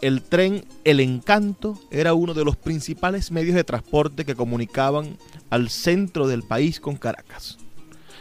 el 0.02 0.22
tren 0.22 0.66
El 0.84 1.00
Encanto 1.00 1.80
era 1.92 2.14
uno 2.14 2.34
de 2.34 2.46
los 2.46 2.56
principales 2.56 3.32
medios 3.32 3.56
de 3.56 3.64
transporte 3.64 4.26
que 4.26 4.36
comunicaban 4.36 5.18
al 5.50 5.70
centro 5.70 6.28
del 6.28 6.44
país 6.44 6.80
con 6.80 6.96
Caracas. 6.96 7.58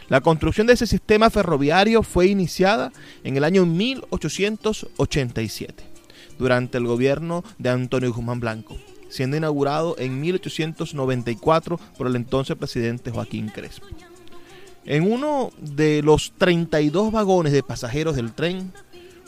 La 0.09 0.19
construcción 0.21 0.67
de 0.67 0.73
ese 0.73 0.87
sistema 0.87 1.29
ferroviario 1.29 2.01
fue 2.01 2.25
iniciada 2.27 2.91
en 3.23 3.37
el 3.37 3.43
año 3.43 3.67
1887, 3.67 5.83
durante 6.39 6.79
el 6.79 6.87
gobierno 6.87 7.43
de 7.59 7.69
Antonio 7.69 8.11
Guzmán 8.11 8.39
Blanco, 8.39 8.75
siendo 9.09 9.37
inaugurado 9.37 9.95
en 9.99 10.19
1894 10.19 11.79
por 11.97 12.07
el 12.07 12.15
entonces 12.15 12.57
presidente 12.57 13.11
Joaquín 13.11 13.49
Crespo. 13.49 13.85
En 14.85 15.11
uno 15.11 15.51
de 15.59 16.01
los 16.01 16.31
32 16.39 17.11
vagones 17.11 17.53
de 17.53 17.61
pasajeros 17.61 18.15
del 18.15 18.33
tren 18.33 18.73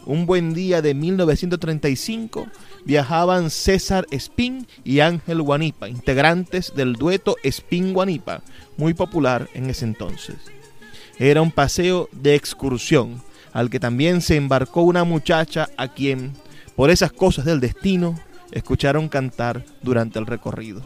un 0.05 0.25
buen 0.25 0.53
día 0.53 0.81
de 0.81 0.93
1935, 0.93 2.47
viajaban 2.85 3.49
César 3.49 4.05
Espín 4.11 4.67
y 4.83 4.99
Ángel 4.99 5.41
Guanipa, 5.41 5.89
integrantes 5.89 6.73
del 6.75 6.93
dueto 6.93 7.35
Espín 7.43 7.93
Guanipa, 7.93 8.41
muy 8.77 8.93
popular 8.93 9.49
en 9.53 9.69
ese 9.69 9.85
entonces. 9.85 10.37
Era 11.19 11.41
un 11.41 11.51
paseo 11.51 12.09
de 12.11 12.35
excursión, 12.35 13.21
al 13.53 13.69
que 13.69 13.79
también 13.79 14.21
se 14.21 14.37
embarcó 14.37 14.81
una 14.81 15.03
muchacha 15.03 15.69
a 15.77 15.89
quien, 15.89 16.33
por 16.75 16.89
esas 16.89 17.11
cosas 17.11 17.45
del 17.45 17.59
destino, 17.59 18.19
escucharon 18.51 19.09
cantar 19.09 19.63
durante 19.81 20.19
el 20.19 20.25
recorrido. 20.25 20.81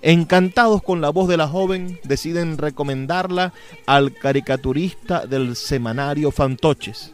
Encantados 0.00 0.82
con 0.82 1.00
la 1.00 1.10
voz 1.10 1.28
de 1.28 1.36
la 1.36 1.46
joven, 1.46 2.00
deciden 2.02 2.58
recomendarla 2.58 3.52
al 3.86 4.12
caricaturista 4.12 5.26
del 5.26 5.54
semanario 5.54 6.32
Fantoches, 6.32 7.12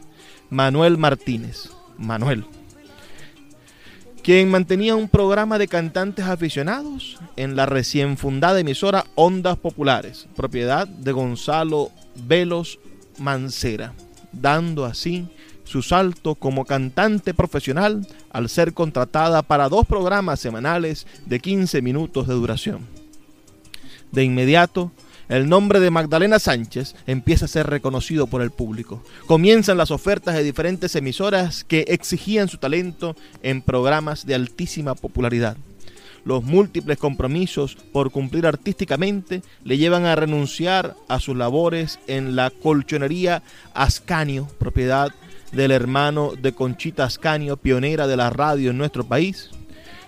Manuel 0.49 0.97
Martínez. 0.97 1.69
Manuel 1.97 2.45
quien 4.29 4.51
mantenía 4.51 4.95
un 4.95 5.09
programa 5.09 5.57
de 5.57 5.67
cantantes 5.67 6.25
aficionados 6.25 7.17
en 7.35 7.55
la 7.55 7.65
recién 7.65 8.17
fundada 8.17 8.59
emisora 8.59 9.05
Ondas 9.15 9.57
Populares, 9.57 10.27
propiedad 10.35 10.87
de 10.87 11.11
Gonzalo 11.11 11.89
Velos 12.27 12.79
Mancera, 13.17 13.93
dando 14.31 14.85
así 14.85 15.27
su 15.63 15.81
salto 15.81 16.35
como 16.35 16.65
cantante 16.65 17.33
profesional 17.33 18.05
al 18.31 18.49
ser 18.49 18.73
contratada 18.73 19.41
para 19.41 19.69
dos 19.69 19.87
programas 19.87 20.39
semanales 20.39 21.07
de 21.25 21.39
15 21.39 21.81
minutos 21.81 22.27
de 22.27 22.33
duración. 22.33 22.81
De 24.11 24.23
inmediato, 24.23 24.91
el 25.29 25.47
nombre 25.47 25.79
de 25.79 25.91
Magdalena 25.91 26.39
Sánchez 26.39 26.95
empieza 27.05 27.45
a 27.45 27.47
ser 27.47 27.67
reconocido 27.67 28.27
por 28.27 28.41
el 28.41 28.49
público. 28.49 29.03
Comienzan 29.27 29.77
las 29.77 29.91
ofertas 29.91 30.35
de 30.35 30.43
diferentes 30.43 30.95
emisoras 30.95 31.63
que 31.63 31.85
exigían 31.87 32.49
su 32.49 32.57
talento 32.57 33.15
en 33.43 33.61
programas 33.61 34.25
de 34.25 34.35
altísima 34.35 34.95
popularidad. 34.95 35.55
Los 36.25 36.43
múltiples 36.43 36.97
compromisos 36.97 37.77
por 37.93 38.11
cumplir 38.11 38.45
artísticamente 38.45 39.41
le 39.63 39.77
llevan 39.77 40.05
a 40.05 40.15
renunciar 40.15 40.95
a 41.07 41.19
sus 41.19 41.37
labores 41.37 41.99
en 42.07 42.35
la 42.35 42.49
colchonería 42.49 43.43
Ascanio, 43.73 44.47
propiedad 44.57 45.13
del 45.51 45.71
hermano 45.71 46.33
de 46.39 46.53
Conchita 46.53 47.05
Ascanio, 47.05 47.55
pionera 47.55 48.07
de 48.07 48.17
la 48.17 48.29
radio 48.31 48.71
en 48.71 48.77
nuestro 48.77 49.05
país, 49.05 49.51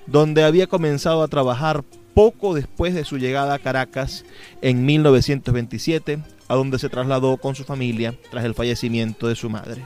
donde 0.07 0.43
había 0.43 0.67
comenzado 0.67 1.23
a 1.23 1.27
trabajar 1.27 1.83
poco 2.13 2.53
después 2.53 2.93
de 2.93 3.05
su 3.05 3.17
llegada 3.17 3.53
a 3.53 3.59
Caracas 3.59 4.25
en 4.61 4.85
1927, 4.85 6.19
a 6.47 6.55
donde 6.55 6.79
se 6.79 6.89
trasladó 6.89 7.37
con 7.37 7.55
su 7.55 7.63
familia 7.63 8.15
tras 8.29 8.45
el 8.45 8.53
fallecimiento 8.53 9.27
de 9.27 9.35
su 9.35 9.49
madre. 9.49 9.85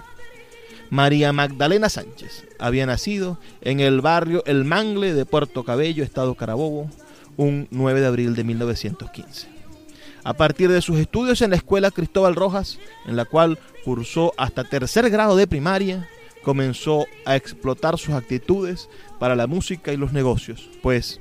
María 0.90 1.34
Magdalena 1.34 1.90
Sánchez 1.90 2.46
había 2.60 2.86
nacido 2.86 3.40
en 3.62 3.80
el 3.80 4.02
barrio 4.02 4.44
El 4.46 4.66
Mangle 4.66 5.14
de 5.14 5.26
Puerto 5.26 5.64
Cabello, 5.64 6.04
Estado 6.04 6.36
Carabobo, 6.36 6.90
un 7.38 7.68
9 7.72 8.02
de 8.02 8.08
abril 8.08 8.36
de 8.36 8.44
1915. 8.44 9.48
A 10.24 10.34
partir 10.34 10.72
de 10.72 10.82
sus 10.82 10.98
estudios 10.98 11.42
en 11.42 11.52
la 11.52 11.56
Escuela 11.56 11.92
Cristóbal 11.92 12.36
Rojas, 12.36 12.80
en 13.06 13.16
la 13.16 13.26
cual 13.26 13.60
cursó 13.84 14.34
hasta 14.38 14.64
tercer 14.64 15.10
grado 15.10 15.36
de 15.36 15.48
primaria, 15.48 16.08
comenzó 16.44 17.06
a 17.26 17.36
explotar 17.36 17.98
sus 17.98 18.14
actitudes 18.14 18.90
para 19.20 19.36
la 19.36 19.48
música 19.48 19.92
y 19.92 19.98
los 19.98 20.14
negocios, 20.14 20.70
pues 20.82 21.20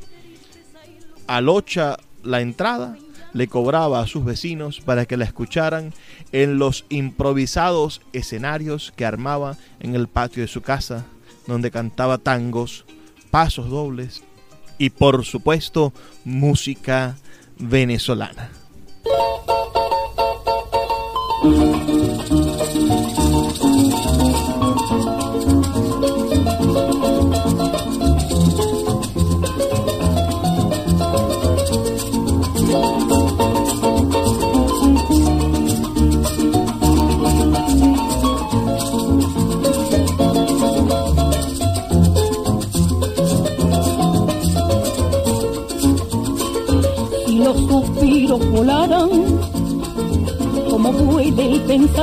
alocha 1.26 1.96
la 2.22 2.40
entrada, 2.40 2.96
le 3.32 3.48
cobraba 3.48 4.00
a 4.00 4.06
sus 4.06 4.24
vecinos 4.24 4.80
para 4.80 5.06
que 5.06 5.16
la 5.16 5.24
escucharan 5.24 5.92
en 6.32 6.58
los 6.58 6.86
improvisados 6.88 8.00
escenarios 8.12 8.92
que 8.96 9.04
armaba 9.04 9.56
en 9.80 9.94
el 9.94 10.08
patio 10.08 10.42
de 10.42 10.48
su 10.48 10.62
casa, 10.62 11.04
donde 11.46 11.70
cantaba 11.70 12.18
tangos, 12.18 12.84
pasos 13.30 13.68
dobles 13.68 14.22
y 14.78 14.90
por 14.90 15.24
supuesto 15.24 15.92
música 16.24 17.16
venezolana. 17.58 18.50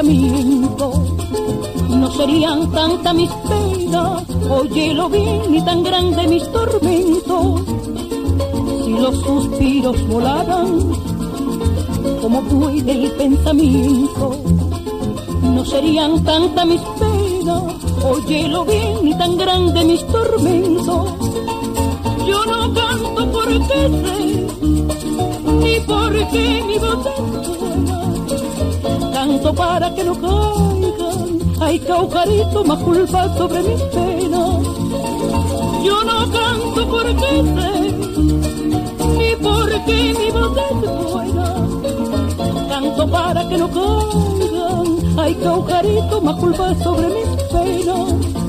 No 0.03 0.89
serían 2.17 2.71
tanta 2.71 3.13
mis 3.13 3.29
penas, 3.29 4.23
lo 4.95 5.09
bien, 5.09 5.51
ni 5.51 5.63
tan 5.63 5.83
grande 5.83 6.27
mis 6.27 6.51
tormentos. 6.51 7.61
Si 8.83 8.93
los 8.93 9.15
suspiros 9.19 10.07
volaran 10.07 10.91
como 12.19 12.41
vuela 12.41 12.91
el 12.91 13.11
pensamiento. 13.11 14.35
No 15.43 15.63
serían 15.65 16.23
tanta 16.23 16.65
mis 16.65 16.81
penas, 16.81 17.61
lo 18.49 18.65
bien, 18.65 19.03
ni 19.03 19.15
tan 19.15 19.37
grande 19.37 19.85
mis 19.85 20.03
tormentos. 20.07 21.13
Yo 22.25 22.43
no 22.47 22.73
canto 22.73 23.31
porque 23.31 23.59
sé 23.67 23.87
ni 25.61 25.79
porque 25.81 26.63
mi 26.65 26.79
voz 26.79 27.05
Canto 29.41 29.55
para 29.55 29.95
que 29.95 30.03
no 30.03 30.13
caigan, 30.21 31.39
hay 31.59 31.79
caujarito 31.79 32.63
más 32.63 32.77
culpa 32.83 33.37
sobre 33.37 33.63
mis 33.63 33.81
penas. 33.81 34.63
Yo 35.83 36.03
no 36.03 36.31
canto 36.31 36.87
porque 36.87 37.43
sé, 37.55 37.73
ni 39.17 39.35
porque 39.41 40.15
mi 40.19 40.29
voz 40.29 40.57
es 40.57 41.11
buena. 41.11 41.55
Canto 42.69 43.07
para 43.07 43.49
que 43.49 43.57
no 43.57 43.67
caigan, 43.71 45.19
hay 45.19 45.33
caujarito 45.33 46.21
más 46.21 46.35
culpa 46.35 46.75
sobre 46.75 47.07
mis 47.07 47.43
penas. 47.51 48.41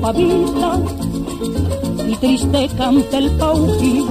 La 0.00 0.06
pavita 0.06 0.80
y 2.08 2.16
triste 2.16 2.68
canta 2.76 3.18
el 3.18 3.30
pauqui. 3.36 4.06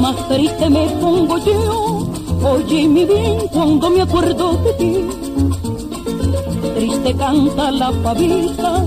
Más 0.00 0.28
triste 0.28 0.70
me 0.70 0.86
pongo 1.00 1.38
yo, 1.38 2.06
oye 2.42 2.88
mi 2.88 3.04
bien 3.04 3.48
cuando 3.52 3.90
me 3.90 4.02
acuerdo 4.02 4.52
de 4.64 4.72
ti. 4.74 5.08
Triste 6.74 7.14
canta 7.14 7.70
la 7.70 7.90
pavita 8.02 8.84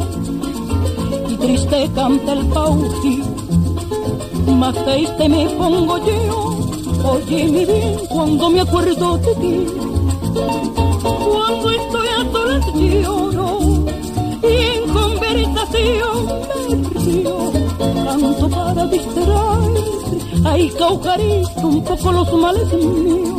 y 1.30 1.36
triste 1.36 1.90
canta 1.94 2.34
el 2.34 2.46
pauqui. 2.48 3.24
Más 4.58 4.76
triste 4.86 5.30
me 5.30 5.50
pongo 5.50 5.98
yo, 5.98 7.12
oye 7.12 7.44
mi 7.46 7.66
bien 7.66 8.00
cuando 8.10 8.50
me 8.50 8.62
acuerdo 8.62 9.18
de 9.18 9.36
ti. 9.36 9.68
Cuando 11.04 11.70
estoy 11.72 12.08
a 12.08 12.32
solas 12.32 12.66
lloro 12.74 13.67
canto 18.06 18.50
para 18.50 18.88
Ay, 20.46 20.70
caujarito, 20.70 21.68
un 21.68 21.84
poco 21.84 22.12
los 22.12 22.34
males 22.34 22.74
míos. 22.74 23.38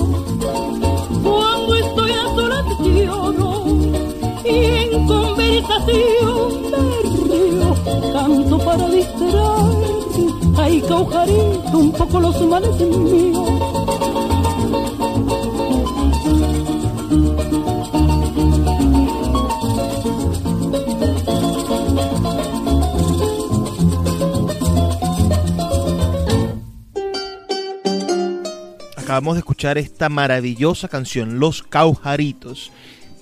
Cuando 1.22 1.74
estoy 1.74 2.10
a 2.10 2.34
solas 2.34 2.64
lloro 2.84 3.64
y 4.44 4.48
en 4.48 5.06
conversación 5.06 6.70
me 6.70 6.88
río, 7.34 7.74
canto 8.12 8.58
para 8.58 8.88
distraer. 8.88 9.88
Ay, 10.56 10.82
caujarito, 10.82 11.78
un 11.78 11.92
poco 11.92 12.20
los 12.20 12.40
males 12.42 12.80
míos. 12.80 13.27
De 29.34 29.40
escuchar 29.40 29.78
esta 29.78 30.08
maravillosa 30.08 30.88
canción, 30.88 31.38
Los 31.38 31.62
Caujaritos, 31.62 32.72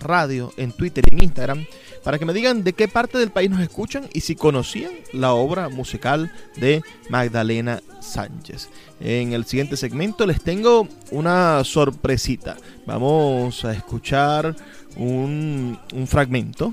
radio 0.00 0.52
en 0.56 0.72
Twitter 0.72 1.04
y 1.10 1.14
en 1.14 1.24
Instagram 1.24 1.66
para 2.02 2.18
que 2.18 2.24
me 2.24 2.32
digan 2.32 2.64
de 2.64 2.72
qué 2.72 2.88
parte 2.88 3.18
del 3.18 3.30
país 3.30 3.50
nos 3.50 3.60
escuchan 3.60 4.08
y 4.12 4.20
si 4.20 4.34
conocían 4.34 4.92
la 5.12 5.32
obra 5.32 5.68
musical 5.68 6.32
de 6.56 6.82
Magdalena 7.10 7.82
Sánchez. 8.00 8.70
En 9.00 9.32
el 9.32 9.44
siguiente 9.44 9.76
segmento 9.76 10.26
les 10.26 10.42
tengo 10.42 10.88
una 11.10 11.62
sorpresita. 11.64 12.56
Vamos 12.86 13.64
a 13.64 13.72
escuchar 13.72 14.56
un, 14.96 15.78
fragmento 16.06 16.72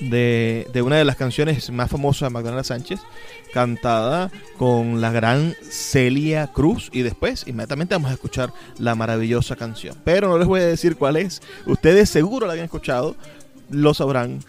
de, 0.00 0.82
una 0.84 0.96
de 0.96 1.04
las 1.04 1.16
canciones 1.16 1.70
más 1.70 1.90
famosas 1.90 2.28
de 2.28 2.32
Magdalena 2.32 2.64
Sánchez, 2.64 3.00
cantada 3.52 4.30
con 4.56 5.00
la 5.00 5.10
gran 5.10 5.54
Celia 5.62 6.48
Cruz. 6.48 6.90
Y 6.92 7.02
después, 7.02 7.44
inmediatamente, 7.46 7.94
vamos 7.94 8.10
a 8.10 8.14
escuchar 8.14 8.52
la 8.78 8.94
maravillosa 8.94 9.56
canción. 9.56 9.96
Pero 10.04 10.28
no 10.28 10.38
les 10.38 10.46
voy 10.46 10.60
a 10.60 10.66
decir 10.66 10.96
cuál 10.96 11.16
es. 11.16 11.42
Ustedes 11.66 12.10
seguro 12.10 12.46
la 12.46 12.52
habían 12.52 12.66
escuchado, 12.66 13.16
lo 13.70 13.94
sabrán 13.94 14.40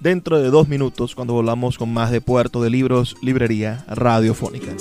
dentro 0.00 0.40
de 0.40 0.50
dos 0.50 0.68
minutos 0.68 1.14
cuando 1.14 1.34
volvamos 1.34 1.78
con 1.78 1.92
más 1.92 2.10
de 2.10 2.20
Puerto 2.20 2.62
de 2.62 2.70
Libros, 2.70 3.16
Librería 3.22 3.84
Radiofónica. 3.88 4.72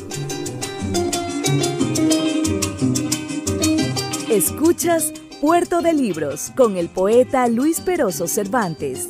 Escuchas 4.29 5.11
Puerto 5.41 5.81
de 5.81 5.93
Libros 5.93 6.51
con 6.55 6.77
el 6.77 6.87
poeta 6.87 7.47
Luis 7.47 7.81
Peroso 7.81 8.27
Cervantes. 8.27 9.09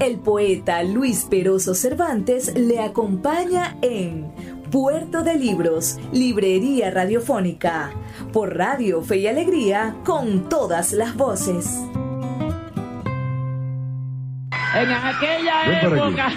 El 0.00 0.18
poeta 0.18 0.82
Luis 0.82 1.26
Peroso 1.28 1.74
Cervantes 1.74 2.54
le 2.56 2.80
acompaña 2.80 3.76
en 3.82 4.32
Puerto 4.70 5.22
de 5.22 5.34
Libros, 5.34 5.98
Librería 6.10 6.90
Radiofónica, 6.90 7.90
por 8.32 8.56
Radio 8.56 9.02
Fe 9.02 9.18
y 9.18 9.26
Alegría, 9.26 9.96
con 10.06 10.48
todas 10.48 10.92
las 10.92 11.14
voces. 11.16 11.82
En 14.74 14.90
aquella 14.90 15.82
época, 15.82 16.28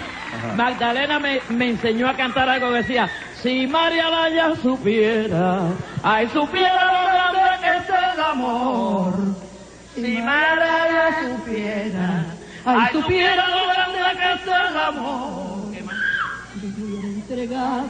Magdalena 0.56 1.18
me, 1.18 1.70
enseñó 1.70 2.06
a 2.06 2.16
cantar 2.16 2.46
algo 2.46 2.68
que 2.68 2.76
decía, 2.76 3.08
si 3.42 3.66
María 3.66 4.10
Laya 4.10 4.54
supiera, 4.56 5.70
ay, 6.02 6.28
supiera 6.28 6.84
lo 6.84 7.08
grande 7.08 7.40
que 7.62 7.76
es 7.78 8.12
el 8.12 8.20
amor. 8.20 9.14
Si 9.94 10.18
María 10.18 10.54
Laya 10.54 11.16
supiera, 11.22 12.33
Ay, 12.66 12.92
supiera 12.92 13.48
lo 13.48 13.66
grande 13.66 13.98
que 14.18 14.32
es 14.32 14.46
el 14.46 14.76
amor. 14.76 15.64
Entregado, 17.04 17.86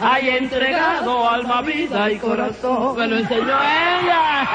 hay 0.00 0.28
entregado 0.30 1.28
alma, 1.30 1.62
vida 1.62 2.10
y 2.10 2.18
corazón. 2.18 2.98
Me 2.98 3.06
lo 3.06 3.18
enseñó 3.18 3.58
ella. 3.58 4.46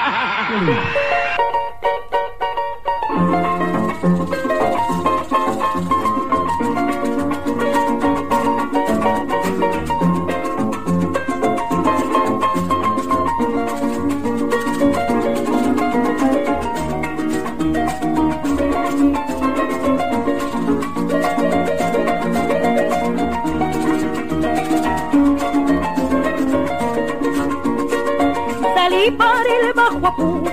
Bajo 29.11 30.07
apure, 30.07 30.51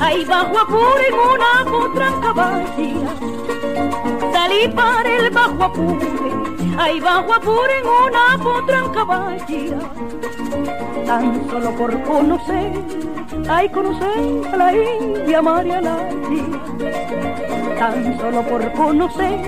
ahí 0.00 0.24
bajo 0.24 0.58
apure 0.58 1.08
en 1.08 1.14
una 1.14 1.70
potranca 1.70 2.32
vacía. 2.32 3.14
Salí 4.32 4.68
para 4.68 5.16
el 5.16 5.30
bajo 5.30 5.64
apure, 5.64 6.08
ahí 6.78 7.00
bajo 7.00 7.32
apure 7.32 7.78
en 7.78 7.86
una 7.86 8.42
potranca 8.42 9.04
vacía. 9.04 9.78
Tan 11.06 11.50
solo 11.50 11.70
por 11.72 12.02
conocer, 12.02 12.72
ay 13.48 13.68
conocer 13.70 14.46
a 14.52 14.56
la 14.56 14.76
India 14.76 15.42
María 15.42 15.80
Laia. 15.80 16.14
Tan 17.78 18.18
solo 18.20 18.42
por 18.42 18.72
conocer, 18.72 19.40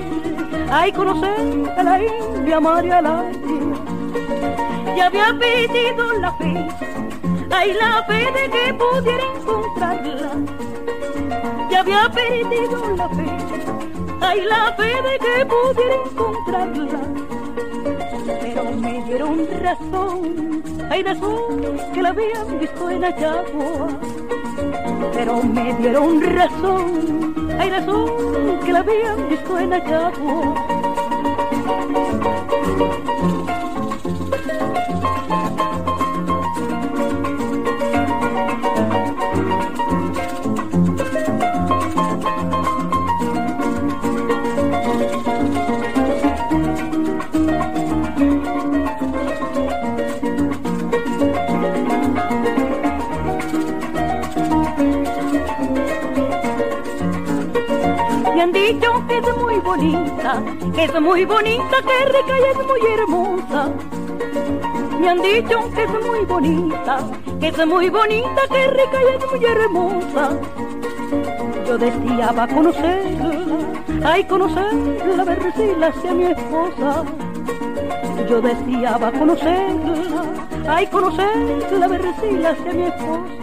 ay 0.70 0.92
conocer 0.92 1.72
a 1.76 1.82
la 1.82 2.02
India 2.02 2.60
María 2.60 3.02
Laia. 3.02 3.30
Ya 4.96 5.06
había 5.06 5.38
pedido 5.38 6.12
la 6.20 6.32
fe 6.32 6.81
Ay, 7.54 7.74
la 7.74 8.02
fe 8.04 8.32
de 8.32 8.50
que 8.50 8.74
pudiera 8.74 9.24
encontrarla. 9.36 10.32
Ya 11.70 11.80
había 11.80 12.08
perdido 12.08 12.96
la 12.96 13.08
fe. 13.10 13.26
Ay, 14.20 14.40
la 14.42 14.72
fe 14.72 14.90
de 15.06 15.18
que 15.18 15.46
pudiera 15.46 15.94
encontrarla. 16.06 17.00
Pero 18.40 18.64
me 18.72 19.04
dieron 19.04 19.46
razón. 19.60 20.62
Hay 20.90 21.02
razón 21.02 21.78
que 21.92 22.02
la 22.02 22.08
habían 22.08 22.58
visto 22.58 22.90
en 22.90 23.04
Achagua. 23.04 23.88
Pero 25.12 25.42
me 25.42 25.74
dieron 25.74 26.22
razón. 26.22 27.56
Hay 27.58 27.70
razón 27.70 28.60
que 28.64 28.72
la 28.72 28.78
habían 28.78 29.28
visto 29.28 29.58
en 29.58 29.72
Achagua. 29.74 30.72
Es 60.76 61.00
muy 61.00 61.24
bonita, 61.24 61.76
que 61.82 62.04
rica 62.06 62.38
y 62.38 62.44
es 62.50 62.66
muy 62.66 62.80
hermosa. 62.92 63.70
Me 65.00 65.08
han 65.08 65.20
dicho 65.20 65.58
que 65.74 65.82
es 65.82 65.90
muy 65.90 66.24
bonita, 66.24 66.98
que 67.40 67.48
es 67.48 67.66
muy 67.66 67.90
bonita, 67.90 68.42
que 68.50 68.68
rica 68.68 68.98
y 69.02 69.16
es 69.16 69.30
muy 69.30 69.44
hermosa. 69.44 70.30
Yo 71.66 71.78
deseaba 71.78 72.46
conocerla, 72.48 73.58
ay 74.04 74.24
conocerla, 74.24 75.24
ver 75.24 75.52
si 75.56 75.74
la 75.78 75.86
hacía 75.88 76.12
mi 76.12 76.24
esposa. 76.24 77.04
Yo 78.28 78.40
deseaba 78.40 79.12
conocerla, 79.12 80.24
ay 80.68 80.86
conocerla, 80.86 81.88
ver 81.88 82.04
si 82.20 82.30
la 82.38 82.50
hacía 82.50 82.72
mi 82.72 82.82
esposa. 82.84 83.42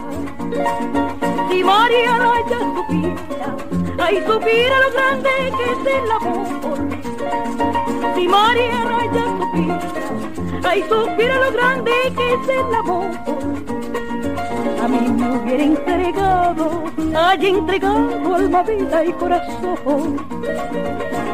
Si 1.50 1.64
María 1.64 2.18
ya 2.48 2.58
supiera, 2.58 3.56
ay 3.98 4.24
supiera 4.26 4.80
lo 4.80 4.90
grande 4.92 5.30
que 5.56 5.64
es 5.64 6.02
el 6.02 6.10
amor. 6.10 6.89
Si 8.14 8.28
María 8.28 8.70
ya 9.12 9.24
supiera, 9.38 9.80
ay 10.64 10.84
supiera 10.88 11.34
lo 11.36 11.52
grande 11.52 11.92
que 12.16 12.34
es 12.34 12.48
el 12.48 12.74
amor. 12.74 13.10
A 14.82 14.88
mí 14.88 15.08
me 15.08 15.36
hubiera 15.36 15.64
entregado, 15.64 16.84
haya 17.14 17.48
entregado 17.48 18.34
alma, 18.34 18.62
vida 18.62 19.04
y 19.04 19.12
corazón. 19.12 20.16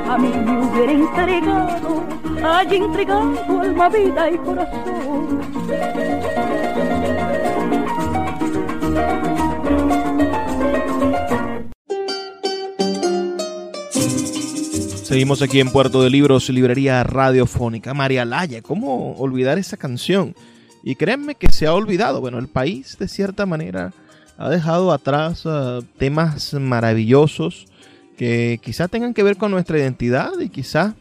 A 0.08 0.18
mí 0.18 0.32
me 0.44 0.66
hubiera 0.66 0.92
entregado, 0.92 2.04
haya 2.44 2.76
entregado 2.76 3.60
alma, 3.60 3.88
vida 3.88 4.30
y 4.30 4.38
corazón. 4.38 5.40
Seguimos 15.16 15.40
aquí 15.40 15.60
en 15.60 15.70
Puerto 15.70 16.02
de 16.02 16.10
Libros, 16.10 16.50
librería 16.50 17.02
radiofónica. 17.02 17.94
María 17.94 18.26
Laya, 18.26 18.60
¿cómo 18.60 19.14
olvidar 19.14 19.56
esa 19.56 19.78
canción? 19.78 20.34
Y 20.84 20.96
créanme 20.96 21.36
que 21.36 21.50
se 21.50 21.66
ha 21.66 21.72
olvidado. 21.72 22.20
Bueno, 22.20 22.38
el 22.38 22.48
país 22.48 22.98
de 22.98 23.08
cierta 23.08 23.46
manera 23.46 23.94
ha 24.36 24.50
dejado 24.50 24.92
atrás 24.92 25.46
uh, 25.46 25.82
temas 25.96 26.52
maravillosos 26.52 27.64
que 28.18 28.60
quizás 28.62 28.90
tengan 28.90 29.14
que 29.14 29.22
ver 29.22 29.38
con 29.38 29.52
nuestra 29.52 29.78
identidad 29.78 30.38
y 30.38 30.50
quizás 30.50 30.92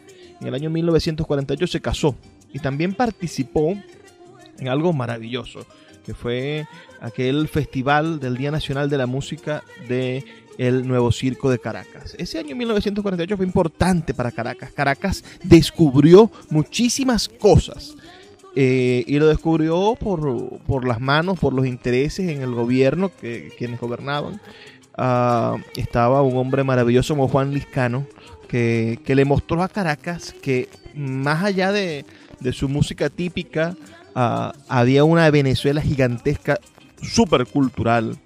En 0.42 0.48
el 0.48 0.54
año 0.54 0.70
1948 0.70 1.68
se 1.68 1.80
casó 1.80 2.18
y 2.56 2.60
también 2.60 2.94
participó 2.94 3.76
en 4.60 4.70
algo 4.70 4.94
maravilloso, 4.94 5.66
que 6.06 6.14
fue 6.14 6.66
aquel 7.02 7.50
festival 7.50 8.22
del 8.22 8.38
Día 8.38 8.50
Nacional 8.50 8.90
de 8.90 8.98
la 8.98 9.08
Música 9.08 9.62
de 9.90 10.24
el 10.58 10.88
Nuevo 10.88 11.12
Circo 11.12 11.50
de 11.50 11.60
Caracas. 11.60 12.16
Ese 12.18 12.40
año 12.40 12.56
1948 12.56 13.36
fue 13.36 13.46
importante 13.46 14.14
para 14.14 14.32
Caracas. 14.32 14.72
Caracas 14.72 15.26
descubrió 15.44 16.32
muchísimas 16.50 17.28
cosas. 17.28 17.98
Eh, 18.56 19.04
y 19.06 19.20
lo 19.20 19.28
descubrió 19.28 19.98
por, 20.00 20.88
las 20.88 21.02
manos, 21.02 21.38
por 21.38 21.52
los 21.52 21.66
intereses 21.68 22.30
en 22.30 22.42
el 22.42 22.54
gobierno 22.54 23.12
que 23.20 23.52
quienes 23.58 23.82
gobernaban. 23.82 24.40
Ah, 24.98 25.58
estaba 25.76 26.22
un 26.22 26.38
hombre 26.38 26.64
maravilloso 26.64 27.16
como 27.16 27.28
Juan 27.28 27.54
Liscano, 27.54 28.08
que, 28.48 28.98
que 29.04 29.14
le 29.14 29.26
mostró 29.26 29.62
a 29.62 29.68
Caracas 29.68 30.34
que 30.42 30.70
más 30.96 31.44
allá 31.44 31.72
de, 31.72 32.06
de 32.46 32.54
su 32.54 32.70
música 32.70 33.10
típica, 33.10 33.76
ah, 34.14 34.54
había 34.70 35.04
una 35.04 35.30
Venezuela 35.32 35.82
gigantesca, 35.82 36.60
súper 37.02 37.48
cultural, 37.48 38.18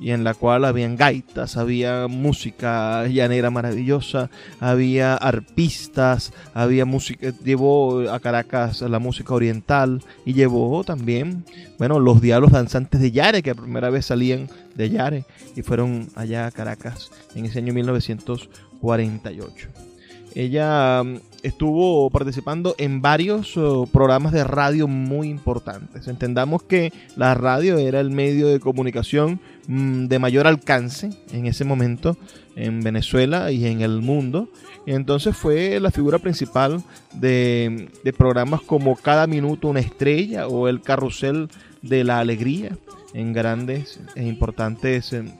y 0.00 0.12
en 0.12 0.24
la 0.24 0.34
cual 0.34 0.64
habían 0.64 0.96
gaitas, 0.96 1.56
había 1.56 2.06
música 2.08 3.06
llanera 3.08 3.50
maravillosa, 3.50 4.30
había 4.60 5.14
arpistas, 5.14 6.32
había 6.54 6.84
música, 6.84 7.32
llevó 7.44 8.08
a 8.10 8.20
Caracas 8.20 8.80
la 8.82 9.00
música 9.00 9.34
oriental 9.34 10.02
y 10.24 10.34
llevó 10.34 10.84
también, 10.84 11.44
bueno, 11.78 11.98
los 11.98 12.20
diablos 12.20 12.52
danzantes 12.52 13.00
de 13.00 13.10
Yare, 13.10 13.42
que 13.42 13.54
por 13.54 13.64
primera 13.64 13.90
vez 13.90 14.06
salían 14.06 14.48
de 14.76 14.88
Yare 14.90 15.24
y 15.56 15.62
fueron 15.62 16.08
allá 16.14 16.46
a 16.46 16.52
Caracas 16.52 17.10
en 17.34 17.46
ese 17.46 17.58
año 17.58 17.74
1948. 17.74 19.68
Ella 20.34 21.02
estuvo 21.42 22.10
participando 22.10 22.74
en 22.78 23.00
varios 23.00 23.56
oh, 23.56 23.86
programas 23.86 24.32
de 24.32 24.44
radio 24.44 24.88
muy 24.88 25.28
importantes. 25.28 26.08
Entendamos 26.08 26.62
que 26.62 26.92
la 27.16 27.34
radio 27.34 27.78
era 27.78 28.00
el 28.00 28.10
medio 28.10 28.48
de 28.48 28.60
comunicación 28.60 29.40
mm, 29.66 30.06
de 30.06 30.18
mayor 30.18 30.46
alcance 30.46 31.10
en 31.32 31.46
ese 31.46 31.64
momento 31.64 32.16
en 32.56 32.80
Venezuela 32.80 33.52
y 33.52 33.66
en 33.66 33.82
el 33.82 34.00
mundo. 34.00 34.48
Y 34.86 34.92
entonces 34.92 35.36
fue 35.36 35.78
la 35.80 35.90
figura 35.90 36.18
principal 36.18 36.82
de, 37.14 37.88
programas 38.16 38.62
como 38.62 38.96
Cada 38.96 39.26
Minuto 39.26 39.68
una 39.68 39.80
Estrella 39.80 40.48
o 40.48 40.68
El 40.68 40.80
Carrusel 40.80 41.48
de 41.82 42.04
la 42.04 42.18
Alegría 42.18 42.76
en 43.14 43.32
grandes 43.32 44.00
e 44.16 44.26
importantes 44.26 45.12
em, 45.12 45.30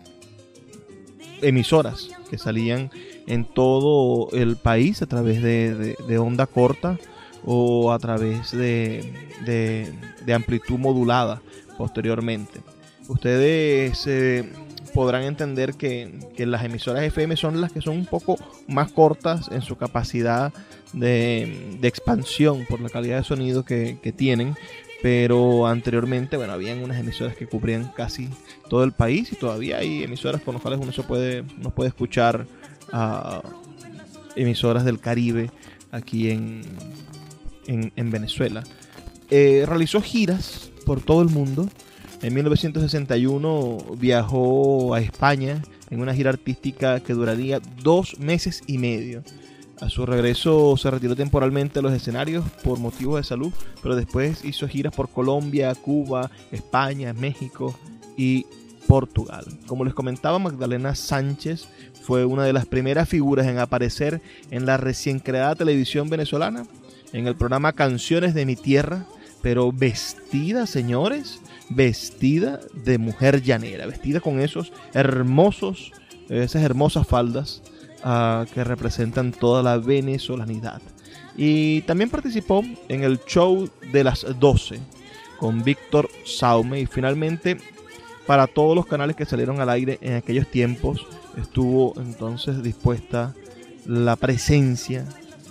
emisoras 1.42 2.11
que 2.30 2.38
salían 2.38 2.90
en 3.28 3.44
todo 3.44 4.30
el 4.32 4.56
país 4.56 5.02
a 5.02 5.06
través 5.06 5.42
de, 5.42 6.18
onda 6.18 6.46
corta 6.46 6.98
o 7.44 7.92
a 7.92 7.98
través 7.98 8.50
de, 8.50 9.92
amplitud 10.34 10.78
modulada 10.78 11.40
posteriormente. 11.76 12.60
Ustedes 13.06 14.06
eh, 14.06 14.50
podrán 14.94 15.22
entender 15.24 15.74
que, 15.74 16.10
las 16.38 16.64
emisoras 16.64 17.02
FM 17.02 17.36
son 17.36 17.60
las 17.60 17.70
que 17.70 17.82
son 17.82 17.96
un 17.96 18.06
poco 18.06 18.38
más 18.66 18.90
cortas 18.90 19.48
en 19.50 19.62
su 19.62 19.76
capacidad 19.76 20.52
de, 20.94 21.78
expansión 21.82 22.64
por 22.68 22.80
la 22.80 22.88
calidad 22.88 23.18
de 23.18 23.24
sonido 23.24 23.64
que, 23.64 24.14
tienen, 24.16 24.56
pero 25.02 25.66
anteriormente, 25.66 26.38
bueno, 26.38 26.54
habían 26.54 26.82
unas 26.82 26.98
emisoras 26.98 27.36
que 27.36 27.46
cubrían 27.46 27.92
casi 27.94 28.30
todo 28.70 28.84
el 28.84 28.92
país 28.92 29.30
y 29.32 29.36
todavía 29.36 29.78
hay 29.78 30.02
emisoras 30.02 30.40
con 30.40 30.54
las 30.54 30.62
cuales 30.62 30.80
uno 30.82 30.92
se 30.92 31.02
puede, 31.02 31.44
uno 31.58 31.70
puede 31.70 31.88
escuchar 31.88 32.46
a 32.93 33.43
emisoras 34.36 34.84
del 34.84 35.01
Caribe 35.01 35.51
aquí 35.91 36.30
en, 36.30 36.62
en, 37.66 38.11
Venezuela. 38.11 38.64
Eh, 39.30 39.64
realizó 39.66 40.01
giras 40.01 40.70
por 40.86 41.01
todo 41.01 41.22
el 41.22 41.28
mundo. 41.28 41.68
En 42.22 42.34
1961 42.34 43.78
viajó 43.99 44.95
a 44.95 45.01
España 45.01 45.62
en 45.91 46.01
una 46.01 46.14
gira 46.14 46.30
artística 46.30 47.01
que 47.01 47.12
duraría 47.12 47.61
dos 47.82 48.18
meses 48.18 48.62
y 48.66 48.78
medio. 48.78 49.22
A 49.80 49.89
su 49.89 50.05
regreso 50.07 50.76
se 50.76 50.91
retiró 50.91 51.14
temporalmente 51.14 51.74
de 51.74 51.82
los 51.82 51.93
escenarios 51.93 52.45
por 52.64 52.80
motivos 52.80 53.16
de 53.16 53.24
salud, 53.24 53.53
pero 53.80 53.95
después 53.95 54.45
hizo 54.45 54.66
giras 54.66 54.95
por 54.95 55.09
Colombia, 55.09 55.72
Cuba, 55.76 56.30
España, 56.51 57.12
México 57.12 57.78
y 58.16 58.45
Portugal. 58.89 59.45
Como 59.66 59.84
les 59.84 59.95
comentaba, 59.95 60.41
Magdalena 60.41 60.97
Sánchez 60.97 61.68
fue 62.09 62.24
una 62.24 62.44
de 62.44 62.54
las 62.54 62.64
primeras 62.64 63.06
figuras 63.06 63.46
en 63.48 63.59
aparecer 63.59 64.22
en 64.50 64.64
la 64.64 64.78
recién 64.78 65.18
creada 65.18 65.54
televisión 65.54 66.09
venezolana, 66.09 66.64
en 67.12 67.26
el 67.26 67.36
programa 67.36 67.74
Canciones 67.74 68.32
de 68.32 68.46
mi 68.46 68.56
Tierra, 68.56 69.04
pero 69.42 69.72
vestida, 69.72 70.66
señores, 70.66 71.38
vestida 71.68 72.61
de 72.72 72.96
mujer 72.96 73.42
llanera, 73.42 73.84
vestida 73.84 74.20
con 74.20 74.40
esos 74.40 74.72
hermosos, 74.94 75.92
esas 76.30 76.62
hermosas 76.62 77.06
faldas 77.06 77.61
uh, 78.06 78.46
que 78.54 78.64
representan 78.64 79.30
toda 79.30 79.62
la 79.62 79.76
venezolanidad. 79.76 80.80
Y 81.36 81.82
también 81.82 82.09
participó 82.09 82.64
en 82.88 83.04
el 83.04 83.20
show 83.26 83.68
de 83.92 84.02
las 84.02 84.24
12 84.40 84.80
con 85.38 85.62
Víctor 85.62 86.09
Saume 86.24 86.80
y 86.80 86.86
finalmente 86.86 87.59
para 88.26 88.46
todos 88.46 88.74
los 88.74 88.86
canales 88.86 89.14
que 89.14 89.26
salieron 89.26 89.61
al 89.61 89.68
aire 89.68 89.98
en 90.00 90.14
aquellos 90.14 90.50
tiempos 90.50 91.06
estuvo 91.41 91.95
entonces 92.01 92.62
dispuesta 92.62 93.34
la 93.86 94.16
presencia 94.16 95.07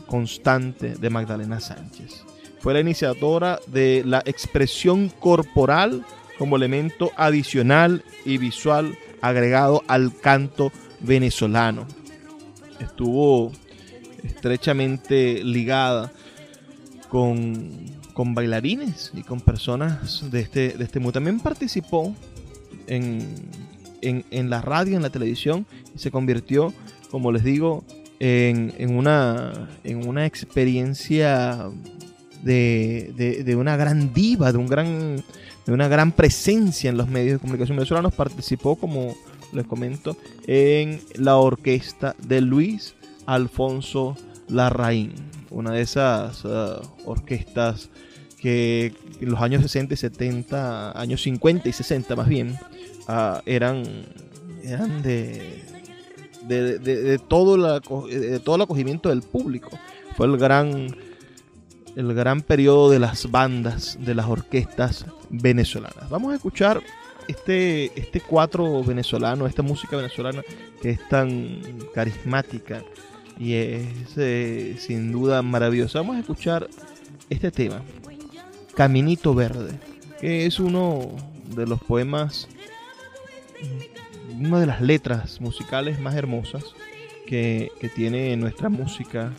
constante 0.06 0.96
de 0.96 1.10
Magdalena 1.10 1.60
Sánchez. 1.60 2.24
Fue 2.60 2.74
la 2.74 2.80
iniciadora 2.80 3.60
de 3.68 4.04
la 4.06 4.22
expresión 4.26 5.10
corporal 5.10 6.04
como 6.38 6.56
elemento 6.56 7.12
adicional 7.16 8.04
y 8.26 8.38
visual 8.38 8.98
agregado 9.22 9.84
al 9.88 10.16
canto 10.16 10.72
venezolano. 11.00 11.86
Estuvo 12.80 13.52
estrechamente 14.24 15.44
ligada 15.44 16.12
con, 17.10 17.72
con 18.14 18.36
bailarines 18.36 19.12
y 19.14 19.24
con 19.24 19.42
personas 19.42 20.30
de 20.30 20.42
este, 20.42 20.70
de 20.70 20.84
este 20.84 21.00
mundo. 21.00 21.14
También 21.14 21.40
participó 21.40 22.14
en, 22.88 23.36
en, 24.02 24.50
la 24.50 24.62
radio, 24.62 24.96
en 24.96 25.04
la 25.04 25.10
televisión, 25.10 25.66
y 25.96 26.00
se 26.00 26.12
convirtió, 26.12 26.74
como 27.12 27.32
les 27.32 27.44
digo, 27.44 27.84
en, 28.20 28.74
en 28.78 28.96
una, 28.96 29.70
en 29.84 30.08
una 30.08 30.26
experiencia 30.26 31.70
de, 32.44 33.44
de, 33.46 33.56
una 33.56 33.78
gran 33.78 34.14
diva, 34.14 34.52
de, 34.52 34.58
un 34.58 34.68
gran, 34.68 35.18
de 35.66 35.74
una 35.74 35.88
gran 35.88 36.12
presencia 36.12 36.90
en 36.90 36.98
los 36.98 37.08
medios 37.08 37.34
de 37.34 37.40
comunicación 37.40 37.78
venezolanos. 37.78 38.14
Participó, 38.14 38.76
como 38.76 39.16
les 39.52 39.66
comento, 39.66 40.18
en 40.46 41.02
la 41.16 41.38
orquesta 41.38 42.16
de 42.20 42.42
Luis 42.42 42.96
Alfonso 43.26 44.16
Larraín, 44.48 45.14
una 45.50 45.72
de 45.72 45.82
esas 45.82 46.46
uh, 46.46 46.82
orquestas 47.06 47.90
que 48.40 48.94
en 49.20 49.32
los 49.32 49.42
años 49.42 49.64
60 49.64 49.94
y 49.94 49.98
70, 49.98 51.00
años 51.00 51.22
50 51.24 51.68
y 51.68 51.74
60 51.74 52.16
más 52.16 52.28
bien, 52.28 52.58
uh, 53.08 53.40
eran, 53.46 53.84
eran 54.64 55.02
de, 55.02 55.64
de, 56.44 56.80
de, 56.80 57.02
de, 57.02 57.20
todo 57.20 57.58
la, 57.58 57.80
de 57.80 58.40
todo 58.40 58.56
el 58.56 58.62
acogimiento 58.62 59.10
del 59.10 59.22
público. 59.22 59.70
Fue 60.16 60.26
el 60.28 60.38
gran, 60.38 60.96
el 61.96 62.14
gran 62.14 62.42
periodo 62.42 62.90
de 62.90 63.00
las 63.00 63.30
bandas, 63.30 63.98
de 64.00 64.16
las 64.16 64.28
orquestas 64.28 65.06
venezolanas. 65.30 66.10
Vamos 66.10 66.34
a 66.34 66.36
escuchar 66.36 66.82
este, 67.28 67.92
este 68.00 68.22
cuatro 68.22 68.84
venezolano, 68.84 69.48
esta 69.48 69.62
música 69.62 69.98
venezolana 69.98 70.44
que 70.82 70.92
es 70.92 71.08
tan 71.10 71.60
carismática 71.94 72.84
y 73.40 73.54
es 73.54 73.88
eh, 74.16 74.76
sin 74.80 75.12
duda 75.12 75.42
maravillosa. 75.42 76.00
Vamos 76.00 76.16
a 76.18 76.20
escuchar 76.20 76.68
este 77.30 77.52
tema, 77.52 77.82
Caminito 78.76 79.36
Verde, 79.36 79.78
que 80.20 80.46
es 80.46 80.60
uno 80.60 81.10
de 81.56 81.68
los 81.68 81.82
poemas, 81.82 82.48
una 84.40 84.60
de 84.60 84.66
las 84.66 84.82
letras 84.82 85.42
musicales 85.42 86.00
más 86.00 86.16
hermosas 86.16 86.64
que, 87.26 87.72
tiene 87.96 88.36
nuestra 88.38 88.70
música 88.70 89.34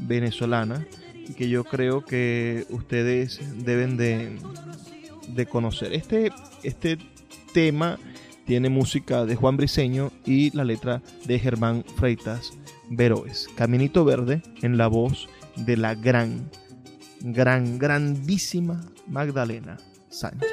venezolana 0.00 0.86
y 1.28 1.34
que 1.34 1.48
yo 1.48 1.64
creo 1.64 2.04
que 2.04 2.66
ustedes 2.70 3.40
deben 3.64 3.96
de, 3.96 4.38
de 5.28 5.46
conocer. 5.46 5.92
Este, 5.92 6.30
este 6.62 6.98
tema 7.52 7.98
tiene 8.44 8.68
música 8.68 9.24
de 9.24 9.34
Juan 9.34 9.56
Briseño 9.56 10.12
y 10.24 10.56
la 10.56 10.64
letra 10.64 11.02
de 11.24 11.38
Germán 11.38 11.84
Freitas 11.96 12.52
Veroes. 12.88 13.48
Caminito 13.56 14.04
Verde 14.04 14.42
en 14.62 14.76
la 14.76 14.86
voz 14.86 15.28
de 15.56 15.76
la 15.76 15.94
gran, 15.94 16.50
gran, 17.20 17.78
grandísima 17.78 18.80
Magdalena 19.08 19.78
Sánchez. 20.08 20.50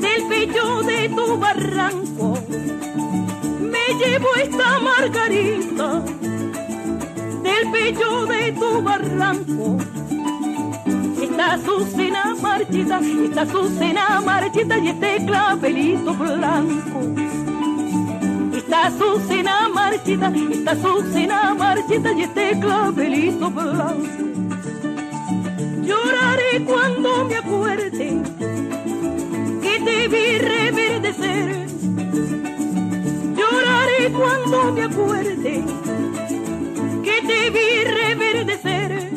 Del 0.00 0.26
pecho 0.28 0.82
de 0.82 1.08
tu 1.10 1.38
barranco. 1.38 2.38
Me 3.60 3.94
llevo 3.98 4.28
esta 4.42 4.78
margarita 4.78 6.00
del 7.42 7.70
pecho 7.72 8.26
de 8.26 8.52
tu 8.52 8.82
barranco. 8.82 9.76
Está 11.22 11.58
cena 11.94 12.34
marchita, 12.40 13.00
está 13.00 13.46
cena 13.78 14.20
marchita 14.24 14.78
y 14.78 14.88
este 14.88 15.26
clavelito 15.26 16.14
blanco. 16.14 17.00
Está 18.56 18.90
cena 19.28 19.68
marchita, 19.68 20.32
está 20.52 20.74
cena 21.12 21.54
marchita 21.54 22.12
y 22.12 22.22
este 22.22 22.58
clavelito 22.60 23.50
blanco. 23.50 24.25
Lloraré 26.06 26.64
cuando 26.64 27.24
me 27.24 27.36
acuerde 27.36 28.22
que 29.60 29.80
te 29.84 30.08
vi 30.08 30.38
reverdecer. 30.38 31.66
Lloraré 33.36 34.12
cuando 34.12 34.72
me 34.72 34.84
acuerde 34.84 35.64
que 37.02 37.26
te 37.26 37.50
vi 37.50 37.84
reverdecer. 37.84 39.12